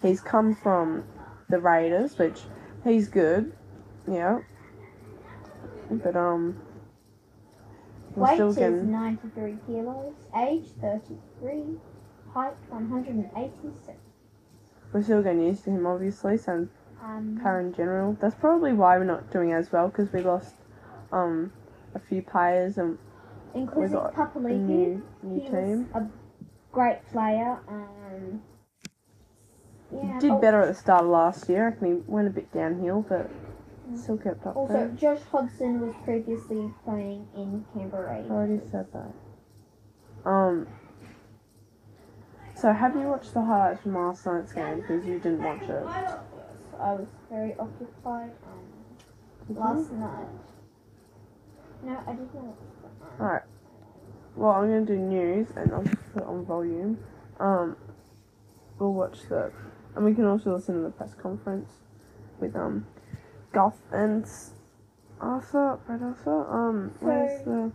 he's 0.00 0.22
come 0.22 0.54
from 0.54 1.04
the 1.50 1.58
Raiders, 1.60 2.16
which 2.16 2.40
he's 2.84 3.08
good, 3.08 3.52
yeah, 4.10 4.38
but 5.90 6.16
um. 6.16 6.56
we're 8.16 8.24
Weight 8.28 8.34
still 8.36 8.48
is 8.48 8.56
getting- 8.56 8.90
93 8.90 9.58
kilos. 9.66 10.14
Age 10.34 10.68
33. 10.80 11.78
Height 12.32 12.54
186. 12.70 13.98
We're 14.92 15.02
still 15.02 15.22
getting 15.22 15.42
used 15.42 15.64
to 15.64 15.70
him, 15.70 15.84
obviously, 15.86 16.38
so 16.38 16.66
Um, 17.02 17.40
in 17.44 17.74
general. 17.74 18.16
That's 18.20 18.34
probably 18.34 18.72
why 18.72 18.98
we're 18.98 19.04
not 19.04 19.30
doing 19.30 19.52
as 19.52 19.72
well 19.72 19.88
because 19.88 20.12
we 20.12 20.22
lost 20.22 20.54
um 21.12 21.52
a 21.94 21.98
few 21.98 22.22
players 22.22 22.78
and 22.78 22.98
including 23.54 23.92
got 23.92 24.36
a 24.36 24.48
new 24.48 25.02
new 25.22 25.40
team. 25.40 25.88
a 25.94 26.06
great 26.72 27.00
player. 27.10 27.58
Um, 27.68 28.42
yeah. 29.92 30.18
Did 30.20 30.30
oh, 30.32 30.40
better 30.40 30.62
at 30.62 30.68
the 30.68 30.74
start 30.74 31.04
of 31.04 31.10
last 31.10 31.48
year. 31.48 31.76
I 31.80 31.84
he 31.84 31.94
went 32.06 32.28
a 32.28 32.30
bit 32.30 32.52
downhill, 32.52 33.04
but 33.08 33.30
still 33.96 34.18
kept 34.18 34.46
up 34.46 34.56
Also, 34.56 34.72
there. 34.72 34.88
Josh 34.88 35.22
Hodgson 35.32 35.80
was 35.80 35.94
previously 36.04 36.72
playing 36.84 37.26
in 37.34 37.64
Canberra. 37.72 38.18
I 38.18 38.30
already 38.30 38.60
said 38.70 38.86
that. 38.92 40.28
Um. 40.28 40.66
So 42.54 42.72
have 42.72 42.94
you 42.94 43.08
watched 43.08 43.32
the 43.32 43.42
highlights 43.42 43.82
from 43.82 43.94
last 43.94 44.26
night's 44.26 44.52
game? 44.52 44.82
Because 44.82 45.06
you 45.06 45.18
didn't 45.18 45.42
watch 45.42 45.62
it. 45.62 46.20
I 46.80 46.92
was 46.94 47.08
very 47.30 47.54
occupied 47.58 48.32
um, 48.46 49.56
last 49.56 49.92
night. 49.92 50.28
No, 51.82 52.02
I 52.06 52.12
did 52.12 52.34
not. 52.34 52.44
Um, 52.44 53.20
Alright. 53.20 53.42
Well, 54.36 54.50
I'm 54.52 54.68
gonna 54.68 54.86
do 54.86 54.96
news 54.96 55.48
and 55.56 55.72
I'll 55.72 55.82
just 55.84 56.12
put 56.12 56.22
it 56.22 56.28
on 56.28 56.44
volume. 56.46 56.98
Um, 57.38 57.76
we'll 58.78 58.94
watch 58.94 59.18
the, 59.28 59.52
and 59.96 60.04
we 60.04 60.14
can 60.14 60.24
also 60.26 60.54
listen 60.54 60.76
to 60.76 60.80
the 60.82 60.90
press 60.90 61.14
conference 61.14 61.70
with 62.40 62.56
um, 62.56 62.86
Guff 63.52 63.76
and 63.92 64.24
Arthur, 65.20 65.78
Brad 65.86 66.02
Arthur. 66.02 66.68
Um, 66.68 66.94
where's 67.00 67.44
the? 67.44 67.72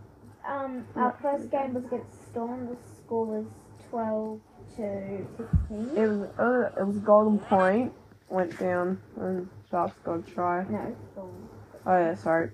Um, 0.48 0.86
our 0.94 1.16
first 1.20 1.50
game 1.50 1.74
was 1.74 1.84
against 1.84 2.26
Storm. 2.30 2.66
The 2.66 2.76
score 2.98 3.26
was 3.26 3.46
12 3.90 4.40
to 4.76 5.26
16. 5.36 5.96
It 5.96 6.06
was 6.06 6.28
uh, 6.38 6.80
it 6.80 6.86
was 6.86 6.96
a 6.96 7.00
golden 7.00 7.38
point. 7.38 7.92
Went 8.28 8.58
down 8.58 9.00
and 9.16 9.48
Sharks 9.70 9.96
got 10.04 10.18
a 10.18 10.22
try. 10.22 10.64
No, 10.64 10.96
Storm. 11.12 11.48
Oh 11.86 11.98
yeah, 11.98 12.14
sorry. 12.14 12.50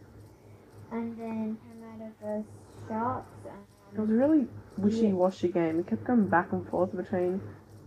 And 0.91 1.17
then 1.19 1.57
Parramatta 1.81 2.13
vs 2.23 2.45
Sharks. 2.89 3.29
It 3.95 4.01
was 4.01 4.11
a 4.11 4.13
really 4.15 4.47
wishy-washy 4.79 5.49
game. 5.49 5.81
It 5.81 5.87
kept 5.87 6.05
going 6.05 6.29
back 6.29 6.53
and 6.53 6.67
forth 6.69 6.97
between 6.97 7.41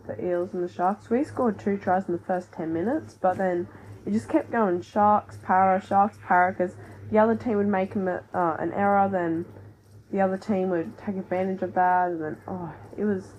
the 0.07 0.23
Eels 0.23 0.53
and 0.53 0.63
the 0.63 0.71
Sharks. 0.71 1.09
We 1.09 1.23
scored 1.23 1.59
two 1.59 1.77
tries 1.77 2.07
in 2.07 2.13
the 2.13 2.21
first 2.21 2.51
10 2.51 2.71
minutes, 2.73 3.17
but 3.19 3.37
then 3.37 3.67
it 4.05 4.11
just 4.11 4.29
kept 4.29 4.51
going 4.51 4.81
Sharks, 4.81 5.37
Para, 5.43 5.81
Sharks, 5.81 6.17
Para, 6.23 6.51
because 6.51 6.75
the 7.11 7.17
other 7.17 7.35
team 7.35 7.57
would 7.57 7.67
make 7.67 7.93
them, 7.93 8.07
uh, 8.07 8.55
an 8.59 8.71
error, 8.73 9.09
then 9.11 9.45
the 10.11 10.21
other 10.21 10.37
team 10.37 10.69
would 10.69 10.97
take 10.97 11.15
advantage 11.17 11.61
of 11.61 11.73
that, 11.73 12.11
and 12.11 12.21
then, 12.21 12.37
oh, 12.47 12.73
it 12.97 13.05
was 13.05 13.33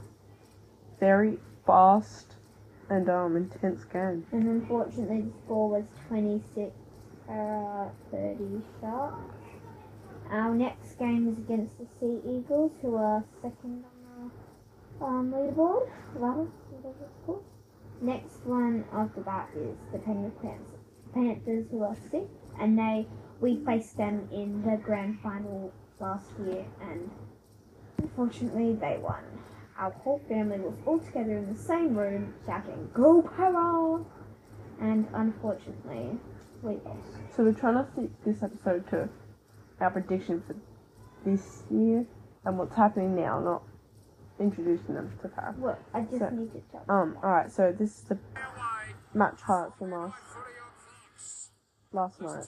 very 0.99 1.39
fast 1.67 2.36
and 2.89 3.09
um, 3.09 3.37
intense 3.37 3.85
game. 3.85 4.25
and 4.33 4.49
unfortunately, 4.49 5.23
the 5.23 5.33
score 5.45 5.71
was 5.71 5.85
26 6.09 6.73
Para 7.27 7.91
30 8.11 8.63
Sharks. 8.81 9.35
Our 10.31 10.55
next 10.55 10.99
game 10.99 11.29
is 11.29 11.39
against 11.39 11.79
the 11.79 11.87
Sea 11.99 12.21
Eagles, 12.25 12.73
who 12.83 12.97
are 12.97 13.25
second 13.43 13.85
on 13.85 14.31
the 15.01 15.05
um, 15.05 15.33
leaderboard. 15.33 15.89
Ladder, 16.15 16.49
whatever 16.71 17.11
called. 17.25 17.45
Next 18.01 18.45
one 18.45 18.85
after 18.93 19.23
that 19.23 19.49
is 19.57 19.77
the 19.93 19.99
Penrith 19.99 20.41
Panthers, 20.43 20.81
Panthers 21.15 21.67
who 21.71 21.83
are 21.83 21.97
sixth, 22.11 22.29
and 22.61 22.79
they 22.79 23.07
we 23.41 23.65
faced 23.65 23.97
them 23.97 24.29
in 24.33 24.63
the 24.63 24.77
grand 24.77 25.19
final 25.21 25.73
last 26.01 26.27
year, 26.45 26.65
and 26.81 27.11
unfortunately 27.99 28.75
they 28.75 28.99
won. 28.99 29.25
Our 29.79 29.91
whole 29.91 30.21
family 30.29 30.59
was 30.59 30.75
all 30.87 30.99
together 30.99 31.37
in 31.37 31.53
the 31.53 31.59
same 31.59 31.95
room 31.97 32.35
shouting 32.47 32.91
"Go 32.95 33.21
Para!" 33.23 34.05
and 34.81 35.07
unfortunately 35.13 36.19
we 36.63 36.77
lost. 36.85 37.35
So 37.37 37.45
we're 37.45 37.53
trying 37.53 37.85
to 37.85 37.91
stick 37.93 38.11
this 38.25 38.43
episode 38.43 38.89
to 38.91 39.09
our 39.81 39.91
prediction 39.91 40.43
for 40.47 40.57
this 41.25 41.63
year 41.71 42.07
and 42.45 42.59
what's 42.59 42.75
happening 42.75 43.15
now, 43.17 43.39
not 43.41 43.63
introducing 44.41 44.95
them 44.95 45.13
to 45.21 45.29
Para. 45.29 45.55
Well, 45.59 45.79
I 45.93 46.03
just 46.03 46.19
So- 46.21 46.31
need 46.31 46.53
to 46.53 46.61
tell. 46.73 46.85
Um, 46.89 47.19
alright, 47.23 47.53
so 47.53 47.73
this 47.73 47.99
is 47.99 48.05
the 48.05 48.19
match 49.13 49.41
highlights 49.43 49.77
from 49.79 49.91
last 49.93 50.17
last 51.93 52.21
night. 52.23 52.47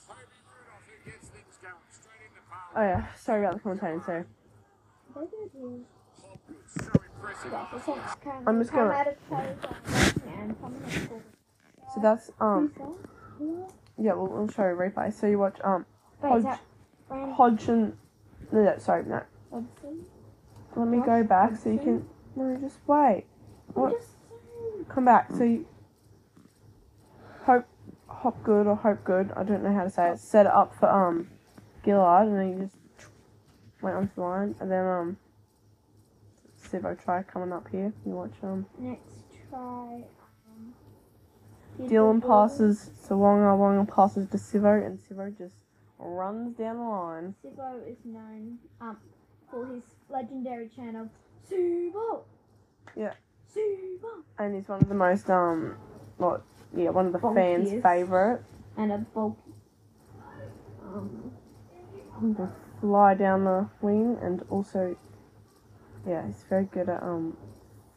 Oh 2.75 2.81
yeah, 2.81 3.13
sorry 3.15 3.45
about 3.45 3.55
the 3.55 3.69
commentating, 3.69 4.05
so 4.05 4.25
I'm 8.47 8.59
just 8.59 8.71
gonna- 8.71 9.15
so 11.93 12.01
that's 12.01 12.31
um 12.39 12.71
yeah, 13.97 14.13
we'll, 14.13 14.27
we'll 14.27 14.47
show 14.49 14.63
you 14.69 14.75
replay. 14.75 15.11
So 15.13 15.27
you 15.27 15.39
watch 15.39 15.57
um 15.63 15.85
Hodge, 16.21 16.59
Hodgson 17.09 17.97
no, 18.51 18.63
no 18.63 18.77
sorry, 18.77 19.03
no. 19.05 19.21
Let 20.75 20.87
me 20.87 20.99
go 21.05 21.23
back 21.23 21.57
so 21.57 21.69
you 21.69 21.79
can 21.79 22.07
no, 22.35 22.55
just 22.57 22.77
wait. 22.87 23.25
What? 23.73 23.93
Come 24.87 25.05
back. 25.05 25.29
So 25.31 25.43
you 25.43 25.65
hope 27.43 27.65
hop 28.07 28.43
good 28.43 28.67
or 28.67 28.75
hope 28.75 29.03
good. 29.03 29.31
I 29.35 29.43
don't 29.43 29.63
know 29.63 29.73
how 29.73 29.83
to 29.83 29.89
say 29.89 30.11
it, 30.11 30.19
set 30.19 30.45
it 30.45 30.51
up 30.51 30.75
for 30.79 30.89
um 30.89 31.29
Gillard 31.83 32.27
and 32.27 32.37
then 32.37 32.49
you 32.49 32.63
just 32.65 33.09
went 33.81 33.95
onto 33.95 34.13
the 34.15 34.21
line 34.21 34.55
and 34.59 34.71
then 34.71 34.85
um 34.85 35.17
Sivo 36.69 37.01
try 37.03 37.23
coming 37.23 37.51
up 37.51 37.67
here. 37.69 37.93
You 38.05 38.11
watch 38.13 38.33
um 38.43 38.65
Next 38.77 39.23
try. 39.49 40.03
Um, 40.47 40.73
Dylan 41.79 42.21
passes 42.21 42.91
to 43.07 43.15
Wonga, 43.15 43.55
Wonga 43.57 43.89
passes 43.91 44.27
to 44.29 44.37
Sivo 44.37 44.85
and 44.85 44.99
Sivo 44.99 45.35
just 45.37 45.55
runs 45.97 46.55
down 46.57 46.77
the 46.77 46.83
line. 46.83 47.35
Sibo 47.43 47.89
is 47.89 47.97
known 48.05 48.59
um 48.81 48.97
for 49.49 49.65
his 49.67 49.83
legendary 50.09 50.69
channel, 50.69 51.09
Sibo. 51.49 52.23
Yeah. 52.95 53.13
Sibo. 53.55 54.23
And 54.37 54.55
he's 54.55 54.67
one 54.67 54.81
of 54.81 54.89
the 54.89 54.95
most 54.95 55.29
um 55.29 55.75
what 56.17 56.43
yeah, 56.75 56.89
one 56.89 57.07
of 57.07 57.13
the 57.13 57.19
fans' 57.19 57.81
favourite. 57.81 58.41
And 58.77 58.91
a 58.91 58.97
bulky. 58.99 59.53
Um, 60.83 61.31
fly 62.79 63.13
down 63.13 63.43
the 63.43 63.69
wing 63.81 64.17
and 64.21 64.43
also 64.49 64.95
yeah, 66.07 66.25
he's 66.25 66.43
very 66.49 66.65
good 66.65 66.89
at 66.89 67.01
um 67.03 67.35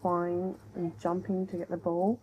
flying 0.00 0.54
and 0.75 0.99
jumping 1.00 1.47
to 1.47 1.56
get 1.56 1.71
the 1.71 1.76
ball. 1.76 2.21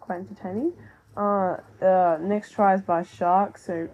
Quite 0.00 0.20
entertaining. 0.20 0.72
Uh, 1.16 1.56
uh 1.82 2.18
next 2.20 2.52
try 2.52 2.74
is 2.74 2.82
by 2.82 3.02
Sharks, 3.02 3.66
so 3.66 3.88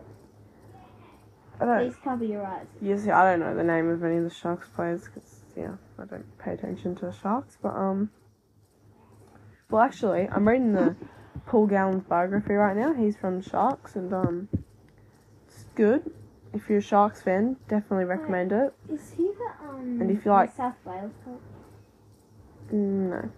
I 1.60 1.64
don't 1.64 1.90
please 1.90 1.96
cover 2.02 2.24
your 2.24 2.44
eyes. 2.44 2.66
yes, 2.80 3.06
I 3.08 3.30
don't 3.30 3.40
know 3.40 3.54
the 3.56 3.64
name 3.64 3.88
of 3.88 4.02
any 4.04 4.16
of 4.18 4.24
the 4.24 4.34
Sharks 4.34 4.68
players 4.68 5.04
because 5.04 5.40
yeah, 5.56 5.74
I 5.98 6.04
don't 6.04 6.38
pay 6.38 6.52
attention 6.52 6.94
to 6.96 7.06
the 7.06 7.12
Sharks, 7.12 7.56
but 7.60 7.74
um 7.74 8.10
well 9.70 9.82
actually 9.82 10.28
I'm 10.28 10.46
reading 10.46 10.72
the 10.72 10.96
Paul 11.46 11.66
Gallen's 11.66 12.04
biography 12.04 12.54
right 12.54 12.76
now. 12.76 12.94
He's 12.94 13.16
from 13.16 13.42
Sharks 13.42 13.96
and 13.96 14.12
um 14.12 14.48
it's 15.48 15.64
good. 15.74 16.10
If 16.54 16.68
you're 16.68 16.78
a 16.78 16.82
Sharks 16.82 17.20
fan, 17.20 17.56
definitely 17.68 18.04
recommend 18.04 18.52
it. 18.52 18.72
Is 18.88 19.12
he 19.16 19.24
the 19.24 19.68
um? 19.68 19.98
And 20.00 20.10
if 20.10 20.24
you 20.24 20.30
like- 20.30 20.54
South 20.54 20.76
Wales 20.84 21.12
coach? 21.24 21.40
No. 22.70 23.30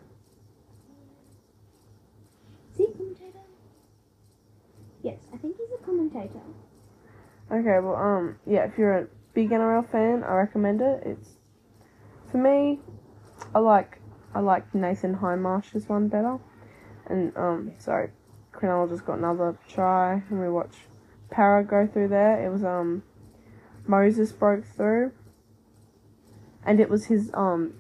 Is 2.73 2.77
he 2.77 2.85
a 2.85 2.89
commentator? 2.89 3.39
Yes, 5.03 5.19
I 5.33 5.39
think 5.39 5.57
he's 5.57 5.71
a 5.73 5.85
commentator. 5.85 6.41
Okay, 7.51 7.79
well, 7.81 7.97
um, 7.97 8.37
yeah, 8.47 8.65
if 8.65 8.77
you're 8.77 8.99
a 8.99 9.07
big 9.33 9.51
NRL 9.51 9.91
fan, 9.91 10.23
I 10.23 10.35
recommend 10.35 10.81
it. 10.83 11.03
It's 11.07 11.31
for 12.31 12.39
me, 12.39 12.81
I 13.55 13.61
like 13.61 13.99
I 14.35 14.41
like 14.41 14.75
Nathan 14.75 15.15
Hindmarsh's 15.15 15.89
one 15.89 16.09
better, 16.09 16.39
and 17.07 17.35
um, 17.37 17.73
sorry, 17.79 18.11
Cronulla 18.53 18.91
just 18.91 19.07
got 19.07 19.19
another 19.19 19.57
try, 19.69 20.23
and 20.29 20.41
we 20.41 20.49
watched 20.51 20.81
Para 21.31 21.65
go 21.65 21.87
through 21.87 22.09
there. 22.09 22.45
It 22.45 22.51
was 22.51 22.65
um, 22.65 23.03
Moses 23.87 24.33
broke 24.33 24.65
through, 24.65 25.13
and 26.65 26.81
it 26.81 26.89
was 26.89 27.07
his 27.07 27.31
um, 27.35 27.75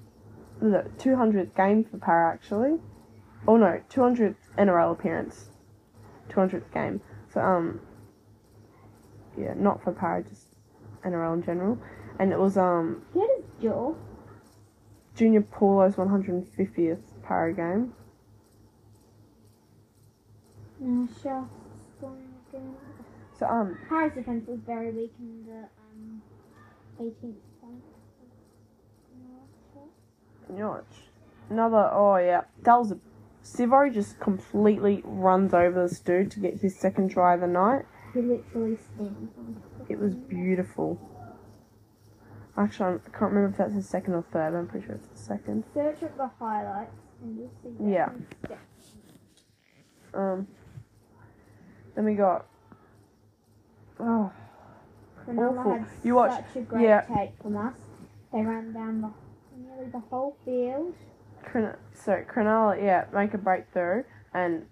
the 0.60 0.90
200th 0.98 1.54
game 1.54 1.84
for 1.84 1.98
Para 1.98 2.32
actually, 2.32 2.78
oh 3.46 3.56
no, 3.56 3.80
200th 3.90 4.36
NRL 4.56 4.92
appearance, 4.92 5.46
200th 6.30 6.72
game. 6.72 7.00
So 7.32 7.40
um, 7.40 7.80
yeah, 9.38 9.54
not 9.56 9.82
for 9.82 9.92
Para, 9.92 10.22
just 10.22 10.46
NRL 11.04 11.34
in 11.34 11.42
general. 11.42 11.78
And 12.18 12.32
it 12.32 12.38
was 12.38 12.56
um 12.56 13.02
had 13.14 13.28
his 13.36 13.44
jaw. 13.62 13.94
Junior 15.14 15.40
Paulo's 15.40 15.96
150th 15.96 17.00
Para 17.22 17.52
game. 17.54 17.94
No, 20.78 21.08
sure. 21.22 21.48
So 23.38 23.46
um, 23.46 23.78
Paris 23.88 24.14
defense 24.14 24.46
was 24.46 24.60
very 24.66 24.90
weak 24.90 25.12
in 25.18 25.44
the 25.46 25.58
um, 25.58 25.68
18th 27.00 27.34
point. 27.60 27.82
Notch. 30.48 30.84
Another, 31.50 31.90
oh 31.92 32.16
yeah, 32.16 32.42
that 32.62 32.76
was 32.76 32.92
a. 32.92 32.98
Sivo 33.44 33.92
just 33.92 34.18
completely 34.18 35.02
runs 35.04 35.54
over 35.54 35.86
this 35.86 36.00
dude 36.00 36.32
to 36.32 36.40
get 36.40 36.60
his 36.60 36.76
second 36.76 37.10
try 37.10 37.34
of 37.34 37.40
the 37.40 37.46
night. 37.46 37.84
He 38.12 38.20
literally 38.20 38.76
stands 38.76 39.30
It 39.88 40.00
was 40.00 40.14
beautiful. 40.14 40.98
Actually, 42.56 42.98
I 43.06 43.10
can't 43.10 43.32
remember 43.32 43.50
if 43.50 43.56
that's 43.58 43.74
his 43.74 43.88
second 43.88 44.14
or 44.14 44.22
third. 44.32 44.58
I'm 44.58 44.66
pretty 44.66 44.86
sure 44.86 44.96
it's 44.96 45.06
the 45.06 45.16
second. 45.18 45.62
Search 45.74 46.02
up 46.02 46.16
the 46.16 46.30
highlights 46.40 46.90
and 47.22 47.36
you'll 47.38 47.52
see 47.62 47.68
that 47.78 48.14
Yeah. 48.50 48.56
Um. 50.14 50.48
Then 51.94 52.04
we 52.04 52.14
got. 52.14 52.46
Oh, 54.00 54.32
Awful. 55.28 55.72
had 55.72 55.86
You 56.04 56.14
watch- 56.14 56.32
such 56.32 56.56
a 56.56 56.60
great 56.60 56.82
yeah. 56.84 57.00
take 57.02 57.36
from 57.42 57.56
us. 57.56 57.74
They 58.32 58.42
ran 58.42 58.72
down 58.72 59.00
the 59.00 59.10
nearly 59.56 59.90
the 59.90 60.00
whole 60.00 60.36
field. 60.44 60.94
Cron- 61.42 61.76
so 61.94 62.22
Cronulla, 62.28 62.80
yeah, 62.82 63.06
make 63.12 63.34
a 63.34 63.38
breakthrough, 63.38 64.04
and 64.34 64.66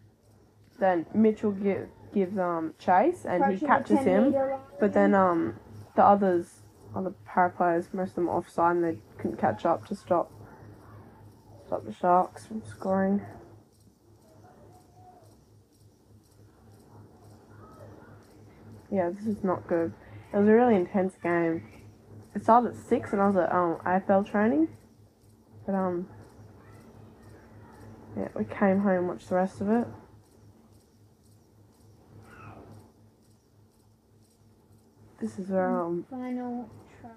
then 0.78 1.06
Mitchell 1.14 1.52
give, 1.52 1.88
gives 2.12 2.36
um 2.38 2.74
chase, 2.78 3.24
and 3.24 3.44
he 3.44 3.64
approaching 3.64 3.68
catches 3.68 4.00
him. 4.00 4.34
But 4.80 4.92
then 4.92 5.14
um 5.14 5.56
the 5.96 6.04
others, 6.04 6.62
other 6.94 7.14
para 7.24 7.50
players, 7.50 7.88
most 7.92 8.10
of 8.10 8.14
them 8.16 8.28
offside, 8.28 8.76
and 8.76 8.84
they 8.84 8.98
couldn't 9.18 9.38
catch 9.38 9.64
up 9.64 9.86
to 9.86 9.94
stop 9.94 10.30
stop 11.66 11.84
the 11.84 11.92
Sharks 11.92 12.46
from 12.46 12.62
scoring. 12.64 13.22
Yeah, 18.90 19.10
this 19.10 19.26
is 19.26 19.42
not 19.42 19.66
good. 19.66 19.92
It 20.34 20.38
was 20.38 20.48
a 20.48 20.52
really 20.52 20.74
intense 20.74 21.14
game. 21.22 21.62
It 22.34 22.42
started 22.42 22.70
at 22.70 22.76
six, 22.76 23.12
and 23.12 23.22
I 23.22 23.28
was 23.28 23.36
at 23.36 23.52
um 23.52 23.76
AFL 23.86 24.28
training, 24.28 24.66
but 25.64 25.76
um 25.76 26.08
yeah, 28.16 28.28
we 28.34 28.44
came 28.44 28.80
home 28.80 28.98
and 28.98 29.08
watched 29.08 29.28
the 29.28 29.36
rest 29.36 29.60
of 29.60 29.70
it. 29.70 29.86
This 35.20 35.38
is 35.38 35.50
where 35.50 35.80
um 35.80 36.04
final 36.10 36.68
try 37.00 37.10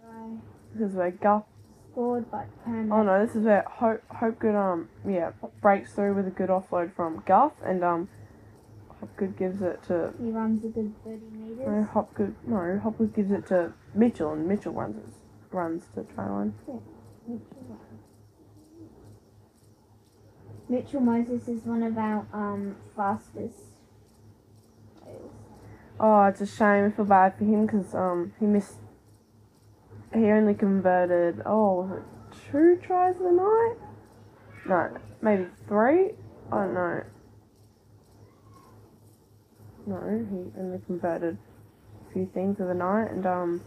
this 0.76 0.92
is 0.92 0.96
where 0.96 1.10
Guff 1.10 1.46
scored 1.92 2.30
by 2.30 2.46
Parramatta. 2.64 3.02
Oh 3.02 3.04
no, 3.04 3.26
this 3.26 3.36
is 3.36 3.46
where 3.46 3.66
Hope 3.68 4.04
Hope 4.10 4.38
Good 4.38 4.56
um 4.56 4.90
yeah 5.08 5.32
breaks 5.60 5.94
through 5.94 6.14
with 6.14 6.28
a 6.28 6.32
good 6.32 6.50
offload 6.50 6.94
from 6.96 7.24
Guff 7.26 7.54
and 7.66 7.84
um 7.84 8.10
Hopgood 9.00 9.38
gives 9.38 9.62
it 9.62 9.84
to 9.84 10.13
He 10.20 10.32
runs 10.32 10.63
a 10.66 10.70
good 10.70 10.94
30 11.04 11.22
metres. 11.32 11.68
no 11.68 11.84
Hopgood 11.84 12.36
no 12.46 12.80
Hopgood 12.82 13.13
gives 13.13 13.32
it 13.32 13.46
to 13.48 13.74
Mitchell 13.94 14.34
and 14.34 14.48
Mitchell 14.48 14.74
runs 14.74 14.98
it, 14.98 15.56
runs 15.56 15.86
to 15.95 16.04
try 16.15 16.28
line. 16.30 16.54
Mitchell 16.65 16.84
Mitchell 20.69 21.02
Moses 21.02 21.48
is 21.48 21.63
one 21.63 21.84
of 21.84 21.98
our 21.98 22.26
um, 22.34 22.76
fastest 22.95 23.60
players. 25.02 25.32
Oh, 26.00 26.26
it's 26.26 26.41
a 26.41 26.45
shame. 26.45 26.86
I 26.86 26.91
feel 26.91 27.06
bad 27.06 27.38
for 27.38 27.45
him 27.45 27.65
because 27.65 27.93
um 27.95 28.34
he 28.39 28.45
missed. 28.45 28.78
He 30.13 30.26
only 30.26 30.54
converted 30.54 31.41
oh 31.45 31.82
was 31.82 32.00
it 32.00 32.04
two 32.52 32.80
tries 32.82 33.15
of 33.15 33.24
the 33.24 33.32
night? 33.32 33.76
No, 34.67 34.98
maybe 35.22 35.48
three. 35.67 36.12
I 36.52 36.56
don't 36.63 36.74
know. 36.74 37.04
No, 39.88 39.95
he 40.02 40.60
only 40.60 40.80
converted 40.86 41.38
a 42.10 42.13
few 42.13 42.30
things 42.34 42.60
of 42.60 42.67
the 42.67 42.73
night 42.73 43.10
and 43.10 43.26
um 43.26 43.62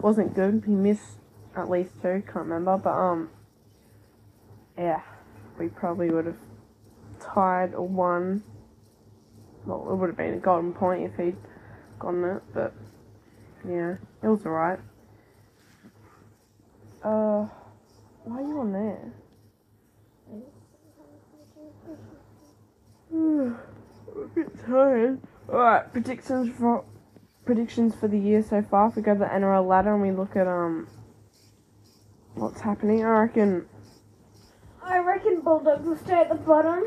wasn't 0.00 0.32
good. 0.32 0.62
He 0.64 0.72
missed 0.72 1.18
at 1.56 1.68
least 1.68 1.90
two. 2.00 2.22
Can't 2.24 2.46
remember, 2.46 2.78
but 2.78 2.94
um 2.94 3.30
yeah, 4.78 5.00
we 5.58 5.66
probably 5.68 6.10
would 6.10 6.26
have 6.26 6.38
tied 7.20 7.74
or 7.74 7.88
won. 7.88 8.44
Well, 9.64 9.88
it 9.90 9.96
would 9.96 10.08
have 10.08 10.16
been 10.16 10.34
a 10.34 10.38
golden 10.38 10.72
point 10.72 11.02
if 11.02 11.16
he'd 11.16 11.36
gotten 11.98 12.22
it, 12.22 12.42
but 12.54 12.72
yeah, 13.68 13.96
it 14.22 14.28
was 14.28 14.46
alright. 14.46 14.78
Uh, 17.02 17.48
why 18.24 18.36
are 18.36 18.42
you 18.42 18.60
on 18.60 18.72
there? 18.72 19.12
I'm 23.12 24.22
a 24.22 24.28
bit 24.28 24.66
tired. 24.66 25.20
Alright, 25.48 25.92
predictions 25.92 26.56
for 26.58 26.84
predictions 27.44 27.94
for 27.94 28.08
the 28.08 28.18
year 28.18 28.42
so 28.42 28.62
far. 28.62 28.88
If 28.88 28.96
we 28.96 29.02
go 29.02 29.12
to 29.12 29.20
the 29.20 29.26
NRL 29.26 29.64
ladder 29.64 29.92
and 29.92 30.02
we 30.02 30.10
look 30.10 30.34
at 30.34 30.48
um 30.48 30.88
what's 32.34 32.60
happening, 32.60 33.04
I 33.04 33.10
reckon 33.10 33.66
I 34.82 34.98
reckon 34.98 35.42
Bulldogs 35.42 35.86
will 35.86 35.96
stay 35.96 36.14
at 36.14 36.28
the 36.30 36.34
bottom. 36.34 36.84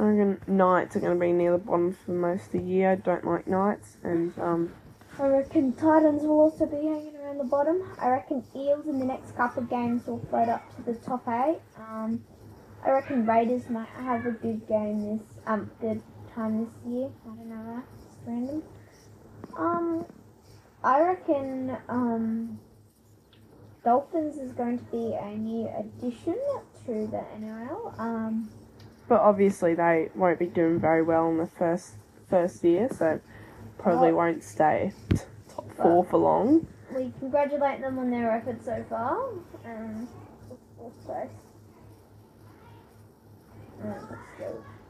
I 0.00 0.02
reckon 0.02 0.40
Knights 0.48 0.96
are 0.96 1.00
going 1.00 1.14
to 1.14 1.20
be 1.20 1.32
near 1.32 1.52
the 1.52 1.58
bottom 1.58 1.92
for 1.92 2.10
most 2.10 2.46
of 2.46 2.52
the 2.52 2.62
year. 2.62 2.92
I 2.92 2.94
don't 2.96 3.24
like 3.24 3.46
Knights, 3.46 3.98
and 4.02 4.36
um 4.40 4.72
I 5.20 5.26
reckon 5.26 5.72
Titans 5.72 6.22
will 6.22 6.40
also 6.40 6.66
be 6.66 6.78
hanging 6.78 7.14
around 7.16 7.38
the 7.38 7.44
bottom. 7.44 7.88
I 8.00 8.08
reckon 8.08 8.42
Eels 8.56 8.86
in 8.88 8.98
the 8.98 9.04
next 9.04 9.36
couple 9.36 9.62
of 9.62 9.70
games 9.70 10.08
will 10.08 10.26
float 10.28 10.48
up 10.48 10.74
to 10.74 10.82
the 10.82 10.94
top 10.98 11.28
eight. 11.28 11.60
Um, 11.78 12.24
I 12.84 12.90
reckon 12.90 13.26
Raiders 13.26 13.70
might 13.70 13.86
have 13.90 14.26
a 14.26 14.32
good 14.32 14.66
game 14.66 15.18
this 15.18 15.26
um 15.46 15.70
good 15.80 16.02
time 16.34 16.64
this 16.64 16.92
year. 16.92 17.08
I 17.24 17.28
don't 17.28 17.46
know 17.48 17.76
that. 17.76 17.84
It's 18.06 18.16
random. 18.26 18.62
Um, 19.56 20.06
I 20.84 21.00
reckon 21.02 21.76
um 21.88 22.58
Dolphins 23.84 24.36
is 24.38 24.52
going 24.52 24.78
to 24.78 24.84
be 24.84 25.14
a 25.20 25.36
new 25.36 25.68
addition 25.78 26.38
to 26.86 27.06
the 27.06 27.24
NRL. 27.38 27.98
Um, 27.98 28.48
But 29.08 29.20
obviously 29.20 29.74
they 29.74 30.08
won't 30.14 30.38
be 30.38 30.46
doing 30.46 30.78
very 30.78 31.02
well 31.02 31.28
in 31.30 31.38
the 31.38 31.46
first 31.46 31.96
first 32.28 32.62
year, 32.64 32.88
so 32.90 33.20
probably 33.78 34.12
Well- 34.12 34.26
won't 34.26 34.42
stay 34.44 34.92
top 35.48 35.70
four 35.72 36.04
for 36.04 36.18
long. 36.18 36.66
we 36.94 37.12
congratulate 37.18 37.80
them 37.80 37.98
on 37.98 38.10
their 38.10 38.30
efforts 38.30 38.64
so 38.66 38.84
far. 38.88 39.16
Um, 39.64 40.08
also, 40.78 41.28
um, 43.82 44.16
so, 44.38 44.38
because 44.38 44.54
any 44.54 44.81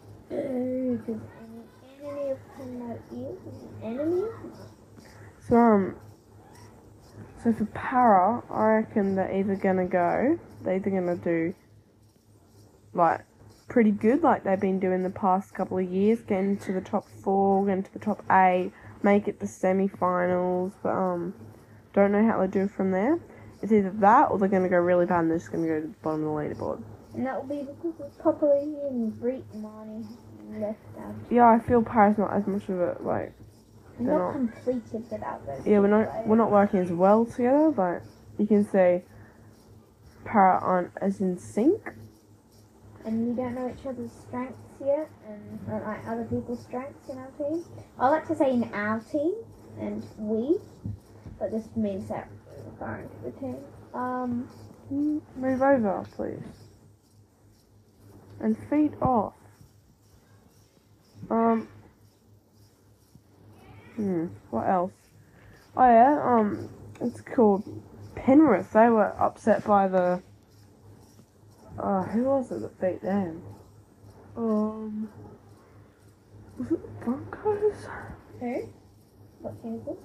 So 5.49 5.57
um, 5.57 5.97
so 7.43 7.53
for 7.53 7.65
para, 7.67 8.43
I 8.51 8.65
reckon 8.65 9.17
they're 9.17 9.35
either 9.35 9.57
gonna 9.57 9.87
go, 9.87 10.39
they're 10.63 10.77
either 10.77 10.91
gonna 10.91 11.17
do 11.17 11.55
like 12.95 13.25
pretty 13.69 13.91
good, 13.91 14.23
like 14.23 14.45
they've 14.45 14.61
been 14.61 14.79
doing 14.79 15.03
the 15.03 15.11
past 15.11 15.53
couple 15.55 15.79
of 15.79 15.91
years, 15.91 16.21
getting 16.21 16.57
to 16.59 16.73
the 16.73 16.81
top 16.81 17.07
four, 17.23 17.67
getting 17.67 17.83
to 17.83 17.93
the 17.93 17.99
top 17.99 18.23
eight, 18.31 18.71
make 19.03 19.27
it 19.29 19.41
to 19.41 19.47
semi-finals, 19.47 20.73
but 20.83 20.91
um, 20.91 21.35
don't 21.93 22.13
know 22.13 22.25
how 22.25 22.41
they 22.41 22.47
do 22.47 22.69
from 22.69 22.93
there. 22.93 23.19
It's 23.61 23.73
either 23.73 23.91
that 23.91 24.31
or 24.31 24.39
they're 24.39 24.49
gonna 24.49 24.69
go 24.69 24.77
really 24.77 25.07
bad 25.07 25.21
and 25.21 25.31
they're 25.31 25.39
just 25.39 25.51
gonna 25.51 25.67
go 25.67 25.81
to 25.81 25.87
the 25.89 25.95
bottom 26.03 26.25
of 26.25 26.35
the 26.35 26.55
leaderboard. 26.55 26.83
And 27.15 27.27
that 27.27 27.37
will 27.37 27.49
be 27.57 27.63
because 27.63 28.01
of 28.01 28.19
Popoli 28.19 28.89
and 28.89 29.13
Breet 29.13 29.45
Mahoney 29.55 30.05
left 30.51 30.79
out. 30.99 31.15
Yeah, 31.31 31.49
I 31.49 31.59
feel 31.59 31.83
Paris 31.83 32.17
not 32.19 32.33
as 32.33 32.47
much 32.47 32.69
of 32.69 32.81
it 32.81 33.05
like. 33.05 33.33
They're 33.99 34.07
not 34.19 34.19
not- 34.19 34.33
completed 34.33 35.05
without 35.11 35.47
those. 35.47 35.67
Yeah, 35.67 35.81
we're 35.81 35.89
not 35.89 36.11
players. 36.11 36.27
we're 36.27 36.37
not 36.37 36.51
working 36.51 36.81
as 36.81 36.91
well 36.91 37.25
together. 37.27 37.69
Like 37.77 38.03
you 38.39 38.47
can 38.47 38.65
say, 38.65 39.05
Para 40.25 40.59
aren't 40.63 40.93
as 41.01 41.21
in 41.21 41.39
sync. 41.39 41.93
and 43.05 43.29
we 43.29 43.35
don't 43.35 43.55
know 43.55 43.69
each 43.69 43.85
other's 43.87 44.13
strengths 44.13 44.57
yet, 44.81 45.11
and 45.29 45.61
or 45.69 45.81
like 45.87 46.07
other 46.07 46.25
people's 46.25 46.63
strengths 46.63 47.09
in 47.11 47.19
our 47.19 47.31
team. 47.33 47.65
I 47.99 48.09
like 48.09 48.27
to 48.29 48.35
say 48.37 48.53
in 48.53 48.65
our 48.73 49.01
team 49.01 49.35
and 49.79 50.05
we, 50.19 50.59
but 51.39 51.51
this 51.51 51.67
means 51.77 52.09
that 52.09 52.29
we're 52.47 52.71
referring 52.71 53.09
to 53.09 53.15
the 53.25 53.31
team. 53.33 53.57
Um, 53.95 54.49
Move 54.91 55.63
over, 55.63 56.05
please. 56.17 56.39
And 58.43 58.57
feed 58.69 58.93
off. 59.01 59.35
Um. 61.31 61.69
Hmm. 63.97 64.27
What 64.51 64.69
else? 64.69 64.93
Oh 65.77 65.85
yeah. 65.85 66.21
Um. 66.23 66.69
It's 67.01 67.21
called 67.21 67.65
Penrith. 68.15 68.73
They 68.73 68.89
were 68.89 69.15
upset 69.21 69.65
by 69.65 69.89
the. 69.89 70.23
Uh, 71.79 72.03
who 72.03 72.25
was 72.25 72.51
it 72.53 72.61
that 72.61 72.81
beat 72.81 73.01
them? 73.01 73.43
Um, 74.37 75.09
was 76.59 76.73
it 76.73 76.83
the 76.83 77.05
Broncos? 77.05 77.87
Who? 78.41 78.69
What 79.41 79.63
team 79.63 79.75
is 79.77 79.87
this? 79.87 79.97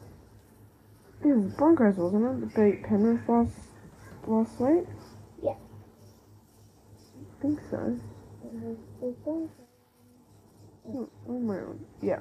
It 1.24 1.36
was 1.36 1.52
the 1.52 1.58
Broncos, 1.58 1.96
wasn't 1.98 2.44
it? 2.44 2.56
That 2.56 2.56
beat 2.56 2.84
Penrith 2.84 3.28
last 3.28 3.58
last 4.28 4.60
week. 4.60 4.86
Yeah. 5.42 5.52
I 5.52 7.42
think 7.42 7.60
so. 7.70 8.00
Broncos. 8.52 9.50
Oh. 10.88 11.76
Yeah. 12.02 12.20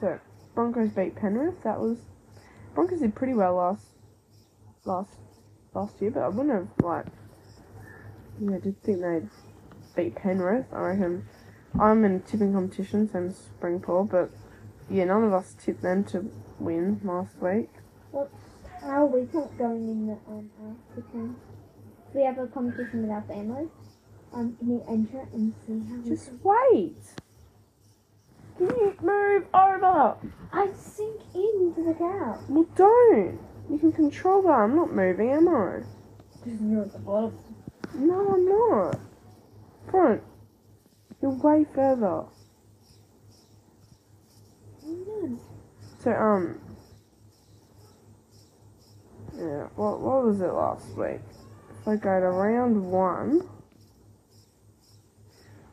So 0.00 0.18
Broncos 0.54 0.90
beat 0.90 1.16
Penrith. 1.16 1.62
That 1.62 1.80
was 1.80 1.98
Broncos 2.74 3.00
did 3.00 3.14
pretty 3.14 3.34
well 3.34 3.54
last 3.56 3.86
last 4.84 5.16
last 5.74 6.00
year, 6.00 6.10
but 6.10 6.22
I 6.22 6.28
wouldn't 6.28 6.54
have 6.54 6.68
like 6.84 7.06
yeah, 8.40 8.56
I 8.56 8.60
did 8.60 8.82
think 8.82 9.00
they'd 9.00 9.28
beat 9.94 10.16
Penrith. 10.16 10.66
I 10.72 10.80
reckon 10.80 11.26
I'm 11.78 12.04
in 12.04 12.16
a 12.16 12.18
tipping 12.20 12.52
competition, 12.52 13.08
same 13.10 13.28
as 13.28 13.48
Springstone, 13.60 14.10
but 14.10 14.30
yeah, 14.88 15.04
none 15.04 15.24
of 15.24 15.32
us 15.32 15.54
tipped 15.58 15.82
them 15.82 16.04
to 16.04 16.30
win 16.58 17.00
last 17.04 17.40
week. 17.40 17.70
How 18.80 19.04
are 19.04 19.06
we 19.06 19.28
not 19.32 19.56
going 19.58 19.88
in 19.88 20.06
the 20.06 20.12
um 20.26 20.50
uh. 20.64 21.50
We 22.12 22.24
have 22.24 22.38
a 22.38 22.46
competition 22.48 23.02
with 23.02 23.10
our 23.10 23.22
families. 23.22 23.68
Um, 24.32 24.56
can 24.56 24.68
you 24.68 24.84
enter 24.88 25.26
and 25.32 25.52
see 25.66 25.82
how 25.88 26.08
Just 26.08 26.30
wait. 26.42 26.96
Can 28.56 28.68
you 28.68 28.94
move 29.02 29.46
over? 29.52 30.16
I 30.52 30.68
sink 30.76 31.20
into 31.34 31.82
the 31.84 31.94
gap. 31.94 32.48
Well, 32.48 32.66
don't. 32.76 33.40
You 33.68 33.78
can 33.78 33.92
control 33.92 34.42
that. 34.42 34.50
I'm 34.50 34.76
not 34.76 34.92
moving, 34.92 35.30
am 35.30 35.48
I? 35.48 35.80
Just 36.44 36.62
you're 36.62 36.82
at 36.82 36.92
the 36.92 36.98
bottom. 36.98 37.38
No, 37.94 38.34
I'm 38.34 38.48
not. 38.48 39.00
Front. 39.90 40.22
You're 41.20 41.32
way 41.32 41.66
further. 41.74 42.24
So, 46.02 46.10
um. 46.12 46.60
Yeah, 49.36 49.68
what, 49.74 50.00
what 50.00 50.24
was 50.26 50.40
it 50.40 50.52
last 50.52 50.86
week? 50.96 51.20
If 51.80 51.88
I 51.88 51.96
go 51.96 52.20
to 52.20 52.26
round 52.26 52.90
one. 52.90 53.48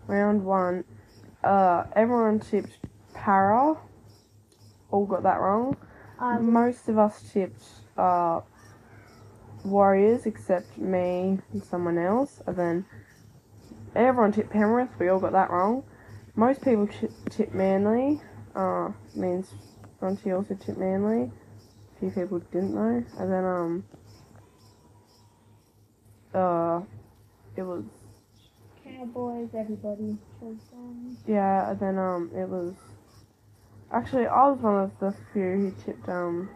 Round 0.08 0.46
one. 0.46 0.86
Uh, 1.44 1.84
everyone 1.96 2.40
tipped 2.40 2.80
para. 3.14 3.76
All 4.90 5.06
got 5.06 5.24
that 5.24 5.40
wrong. 5.40 5.78
Um, 6.20 6.52
Most 6.52 6.88
of 6.88 6.98
us 6.98 7.22
tipped 7.32 7.64
uh, 7.98 8.42
Warriors 9.64 10.26
except 10.26 10.78
me 10.78 11.40
and 11.52 11.64
someone 11.64 11.98
else. 11.98 12.42
And 12.48 12.56
then 12.56 12.86
everyone 13.96 14.32
tipped 14.32 14.52
Penrith. 14.52 14.90
We 14.98 15.10
all 15.10 15.20
got 15.20 15.34
that 15.34 15.50
wrong. 15.50 15.84
Most 16.36 16.62
people 16.62 16.88
t- 16.88 17.10
tipped 17.30 17.54
Manly. 17.54 18.22
Uh, 18.56 18.90
means 19.14 19.54
Bronte 20.00 20.32
also 20.32 20.56
tipped 20.56 20.78
Manly. 20.78 21.32
A 21.96 22.00
few 22.00 22.12
people 22.12 22.40
didn't 22.40 22.76
though. 22.76 23.04
And 23.20 23.32
then 23.32 23.44
um, 23.44 23.84
uh, 26.34 26.82
it 27.56 27.64
was 27.64 27.84
Cowboys, 29.14 29.50
everybody 29.58 30.18
chose 30.40 30.58
them. 30.72 31.18
yeah. 31.28 31.72
And 31.72 31.80
then 31.80 31.98
um, 31.98 32.32
it 32.36 32.48
was 32.48 32.74
actually 33.92 34.28
I 34.28 34.50
was 34.50 34.60
one 34.60 34.76
of 34.76 34.92
the 35.00 35.14
few 35.34 35.42
who 35.42 35.76
tipped 35.86 36.10
um. 36.10 36.50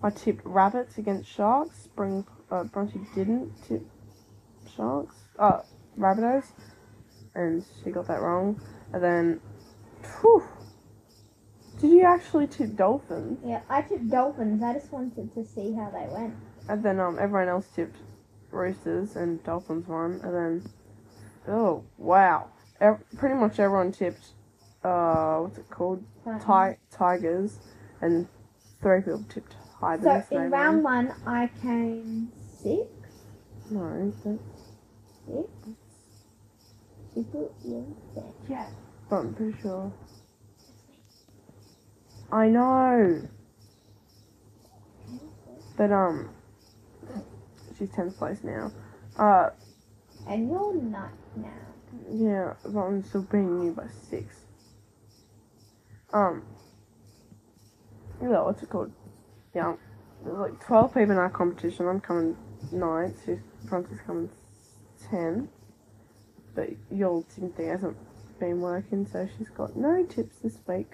I 0.00 0.10
tipped 0.10 0.42
rabbits 0.44 0.96
against 0.98 1.28
sharks. 1.28 1.82
Spring 1.82 2.24
uh, 2.50 2.64
Bronte 2.64 3.00
didn't 3.14 3.52
tip 3.66 3.82
sharks. 4.76 5.16
Uh, 5.38 5.60
rabbitohs, 5.98 6.52
and 7.34 7.64
she 7.82 7.90
got 7.90 8.06
that 8.06 8.20
wrong. 8.20 8.60
And 8.92 9.02
then, 9.02 9.40
whew, 10.20 10.44
did 11.80 11.90
you 11.90 12.02
actually 12.02 12.46
tip 12.46 12.76
dolphins? 12.76 13.38
Yeah, 13.44 13.60
I 13.68 13.82
tipped 13.82 14.08
Dolphins. 14.10 14.62
I 14.62 14.74
just 14.74 14.92
wanted 14.92 15.32
to 15.34 15.44
see 15.44 15.72
how 15.72 15.90
they 15.90 16.06
went. 16.12 16.34
And 16.68 16.82
then 16.82 16.98
um, 17.00 17.18
everyone 17.20 17.48
else 17.48 17.66
tipped 17.74 17.96
roosters, 18.50 19.16
and 19.16 19.42
dolphins 19.44 19.86
won. 19.86 20.20
And 20.24 20.34
then, 20.34 20.70
oh 21.48 21.84
wow, 21.96 22.48
Ev- 22.80 23.02
pretty 23.16 23.34
much 23.34 23.58
everyone 23.58 23.92
tipped. 23.92 24.28
Uh, 24.84 25.38
what's 25.38 25.58
it 25.58 25.68
called? 25.70 26.04
Ti- 26.24 26.78
tigers, 26.90 27.58
and 28.00 28.28
three 28.82 29.00
people 29.00 29.24
tipped 29.28 29.56
hybrids. 29.80 30.28
So 30.28 30.36
in 30.36 30.50
round 30.50 30.84
one, 30.84 31.12
I 31.26 31.50
came 31.60 32.32
six. 32.62 32.86
no, 33.70 34.12
that's 34.24 34.38
Six. 35.26 35.48
People, 37.14 37.52
yeah, 37.64 37.80
six. 38.14 38.26
Yeah, 38.48 38.66
but 39.10 39.16
I'm 39.16 39.34
pretty 39.34 39.58
sure. 39.60 39.92
I 42.30 42.48
know. 42.48 43.22
But 45.76 45.92
um 45.92 46.30
she's 47.76 47.90
tenth 47.90 48.16
place 48.18 48.38
now. 48.42 48.72
Uh 49.18 49.50
And 50.28 50.50
you're 50.50 50.74
not 50.74 51.10
now. 51.36 51.48
yeah, 52.10 52.54
but 52.64 52.80
I'm 52.80 53.02
still 53.04 53.22
beating 53.22 53.62
you 53.64 53.72
by 53.72 53.86
six. 54.10 54.40
Um 56.12 56.42
yeah, 58.20 58.42
what's 58.42 58.62
it 58.62 58.68
called? 58.68 58.92
Yeah. 59.54 59.74
There's 60.24 60.36
like 60.36 60.64
twelve 60.64 60.92
people 60.92 61.12
in 61.12 61.16
our 61.16 61.30
competition. 61.30 61.86
I'm 61.86 62.00
coming 62.00 62.36
ninth, 62.72 63.16
she's 63.24 63.38
Bronte's 63.64 64.00
coming 64.06 64.30
ten. 65.10 65.48
But 66.54 66.70
your 66.90 67.22
team 67.34 67.50
thing 67.50 67.68
hasn't 67.68 67.96
been 68.40 68.60
working, 68.60 69.06
so 69.06 69.28
she's 69.38 69.48
got 69.48 69.76
no 69.76 70.04
tips 70.04 70.36
this 70.42 70.58
week. 70.66 70.92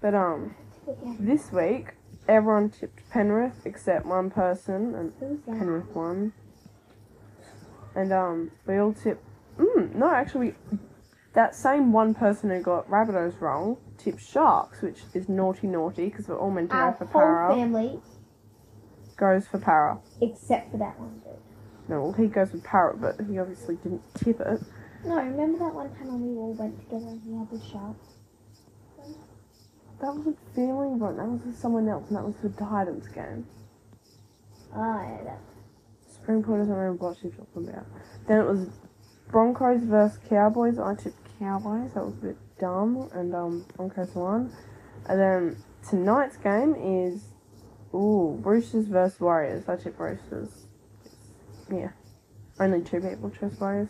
But 0.00 0.14
um 0.14 0.54
this 1.18 1.52
week 1.52 1.94
everyone 2.28 2.70
tipped 2.70 3.08
Penrith 3.10 3.66
except 3.66 4.06
one 4.06 4.30
person 4.30 4.94
and 4.94 5.44
Penrith 5.44 5.94
won. 5.94 6.32
And 7.94 8.12
um 8.12 8.50
we 8.66 8.78
all 8.78 8.92
tipped 8.92 9.24
mm, 9.58 9.94
no 9.94 10.10
actually 10.10 10.54
that 11.34 11.54
same 11.54 11.92
one 11.92 12.14
person 12.14 12.50
who 12.50 12.60
got 12.62 12.88
Rabbitohs 12.88 13.40
wrong 13.40 13.76
tipped 13.98 14.20
Sharks, 14.22 14.82
which 14.82 15.02
is 15.14 15.28
naughty 15.28 15.66
naughty 15.66 16.06
because 16.08 16.28
we're 16.28 16.38
all 16.38 16.50
meant 16.50 16.70
to 16.70 16.76
Our 16.76 16.92
go 16.92 16.98
for 16.98 17.04
whole 17.06 17.22
para. 17.22 17.54
family, 17.54 18.00
Goes 19.16 19.46
for 19.46 19.58
para. 19.58 19.98
except 20.20 20.70
for 20.72 20.78
that 20.78 20.98
one 20.98 21.20
dude. 21.24 21.38
No, 21.88 22.02
well, 22.02 22.12
he 22.12 22.26
goes 22.26 22.50
for 22.50 22.58
para, 22.58 22.96
but 22.96 23.20
he 23.28 23.38
obviously 23.38 23.76
didn't 23.76 24.02
tip 24.14 24.40
it. 24.40 24.62
No, 25.04 25.16
remember 25.16 25.58
that 25.58 25.74
one 25.74 25.90
time 25.96 26.08
when 26.08 26.22
we 26.32 26.36
all 26.36 26.54
went 26.54 26.78
together 26.80 27.06
and 27.08 27.20
he 27.22 27.36
had 27.36 27.50
the 27.50 27.60
shark? 27.66 27.96
That 30.00 30.14
wasn't 30.14 30.38
feeling 30.54 30.98
right. 30.98 31.16
That 31.16 31.26
was 31.28 31.42
with 31.44 31.58
someone 31.58 31.88
else, 31.88 32.08
and 32.08 32.16
that 32.16 32.24
was 32.24 32.34
the 32.42 32.48
Titans 32.50 33.06
game. 33.08 33.46
Oh, 34.74 35.18
yeah, 35.24 35.34
that. 36.26 36.32
Springstone 36.32 36.58
doesn't 36.58 36.74
remember 36.74 37.08
what 37.08 37.16
she's 37.20 37.32
talking 37.32 37.68
about. 37.68 37.86
Then 38.26 38.40
it 38.40 38.46
was 38.46 38.68
Broncos 39.30 39.82
versus 39.84 40.18
Cowboys. 40.28 40.78
I 40.78 40.94
tipped 40.94 41.38
Cowboys. 41.38 41.92
That 41.94 42.04
was 42.04 42.14
a 42.14 42.26
bit 42.26 42.36
dumb, 42.58 43.10
and 43.14 43.34
um, 43.34 43.66
Broncos 43.76 44.14
won. 44.14 44.52
And 45.08 45.20
then 45.20 45.56
tonight's 45.88 46.36
game 46.36 46.74
is 46.74 47.22
ooh 47.94 48.38
Roosters 48.42 48.86
versus 48.86 49.20
Warriors. 49.20 49.68
I 49.68 49.76
tipped 49.76 49.98
Roosters. 49.98 50.50
Yeah, 51.70 51.90
only 52.60 52.82
two 52.82 53.00
people 53.00 53.30
chose 53.30 53.58
Warriors. 53.58 53.88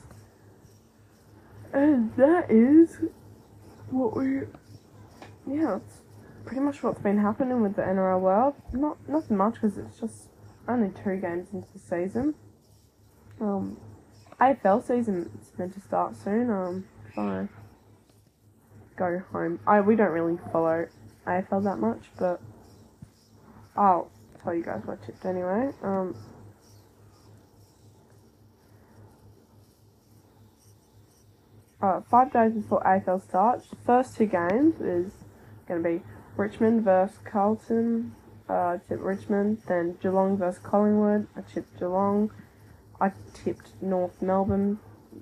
And 1.72 2.14
that 2.16 2.50
is 2.50 2.98
what 3.90 4.16
we. 4.16 4.42
Yeah, 5.46 5.76
it's 5.76 6.02
pretty 6.44 6.60
much 6.60 6.82
what's 6.82 7.00
been 7.00 7.18
happening 7.18 7.62
with 7.62 7.76
the 7.76 7.82
NRL 7.82 8.20
world. 8.20 8.54
Not 8.72 8.96
nothing 9.08 9.36
much 9.36 9.54
because 9.54 9.76
it's 9.76 9.98
just 9.98 10.28
only 10.68 10.90
two 11.02 11.16
games 11.16 11.48
into 11.52 11.68
the 11.72 11.78
season. 11.78 12.34
Um, 13.40 13.76
AFL 14.40 14.86
season 14.86 15.30
is 15.40 15.52
meant 15.58 15.74
to 15.74 15.80
start 15.80 16.16
soon. 16.16 16.50
Um, 16.50 16.84
I 17.16 17.48
go 18.96 19.22
home, 19.32 19.60
I 19.66 19.80
we 19.80 19.96
don't 19.96 20.10
really 20.10 20.38
follow 20.52 20.86
AFL 21.26 21.64
that 21.64 21.78
much, 21.78 22.02
but 22.18 22.40
I'll 23.76 24.10
tell 24.42 24.54
you 24.54 24.62
guys 24.62 24.82
what 24.84 24.98
I 25.24 25.28
anyway. 25.28 25.72
Um. 25.82 26.16
Uh, 31.80 32.00
five 32.08 32.32
days 32.32 32.52
before 32.52 32.80
AFL 32.84 33.20
starts, 33.20 33.66
first 33.84 34.16
two 34.16 34.26
games 34.26 34.80
is 34.80 35.10
going 35.66 35.82
to 35.82 35.88
be 35.88 36.00
Richmond 36.36 36.84
versus 36.84 37.18
Carlton. 37.24 38.14
Uh, 38.48 38.78
tipped 38.88 39.00
Richmond. 39.00 39.62
Then 39.66 39.96
Geelong 40.02 40.36
versus 40.36 40.60
Collingwood. 40.62 41.28
I 41.36 41.40
tipped 41.42 41.78
Geelong. 41.78 42.30
I 43.00 43.12
tipped 43.32 43.70
North 43.80 44.20
Melbourne. 44.20 44.78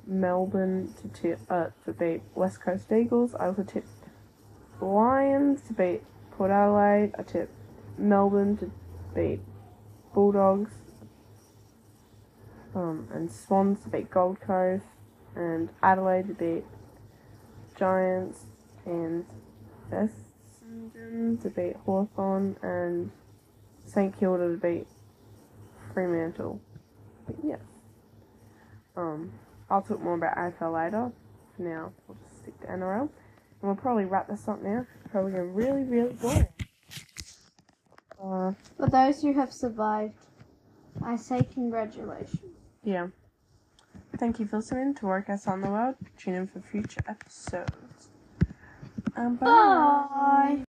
Melbourne 0.07 0.95
to 1.01 1.09
tip 1.09 1.41
uh, 1.49 1.69
to 1.85 1.93
beat 1.93 2.23
West 2.35 2.61
Coast 2.61 2.91
Eagles. 2.93 3.35
I 3.35 3.47
also 3.47 3.63
tipped 3.63 3.89
Lions 4.81 5.63
to 5.63 5.73
beat 5.73 6.03
Port 6.33 6.51
Adelaide. 6.51 7.13
I 7.19 7.23
tipped 7.23 7.53
Melbourne 7.99 8.57
to 8.59 8.71
beat 9.15 9.41
Bulldogs. 10.15 10.73
Um, 12.75 13.09
and 13.13 13.31
Swans 13.31 13.81
to 13.83 13.89
beat 13.89 14.11
Gold 14.11 14.41
Coast. 14.41 14.85
and 15.35 15.71
Adelaide 15.83 16.29
to 16.29 16.35
beat 16.35 16.65
Giants, 17.77 18.47
and 18.85 19.25
To 21.43 21.49
beat 21.51 21.77
Hawthorn, 21.87 22.57
and 22.63 23.11
St 23.87 24.17
Kilda 24.19 24.49
to 24.49 24.57
beat 24.59 24.87
Fremantle. 25.95 26.61
But 27.27 27.37
yeah. 27.43 27.57
Um, 28.97 29.33
I'll 29.71 29.81
talk 29.83 30.01
more 30.03 30.15
about 30.15 30.37
AFL 30.37 30.75
later. 30.75 31.13
For 31.57 31.63
now, 31.63 31.93
we'll 32.07 32.19
just 32.23 32.39
stick 32.43 32.61
to 32.61 32.67
NRL. 32.67 33.03
And 33.03 33.11
we'll 33.63 33.77
probably 33.77 34.05
wrap 34.05 34.29
this 34.29 34.47
up 34.47 34.63
now. 34.63 34.87
Probably 35.11 35.33
getting 35.33 35.55
really, 35.55 35.85
really 35.85 36.13
boring. 36.15 36.49
Uh, 38.23 38.53
For 38.77 38.89
those 38.91 39.23
who 39.23 39.33
have 39.33 39.53
survived, 39.53 40.27
I 41.03 41.17
say 41.17 41.43
congratulations. 41.55 42.41
yeah. 42.85 43.09
Thank 44.19 44.39
you 44.39 44.47
for 44.47 44.57
listening 44.59 44.95
to 44.97 45.03
Workouts 45.07 45.49
on 45.49 45.61
the 45.63 45.71
World. 45.71 45.95
Tune 46.19 46.35
in 46.35 46.47
for 46.47 46.61
future 46.61 47.01
episodes. 47.09 48.11
Um, 49.17 49.37
bye. 49.37 49.47
Bye. 49.47 50.65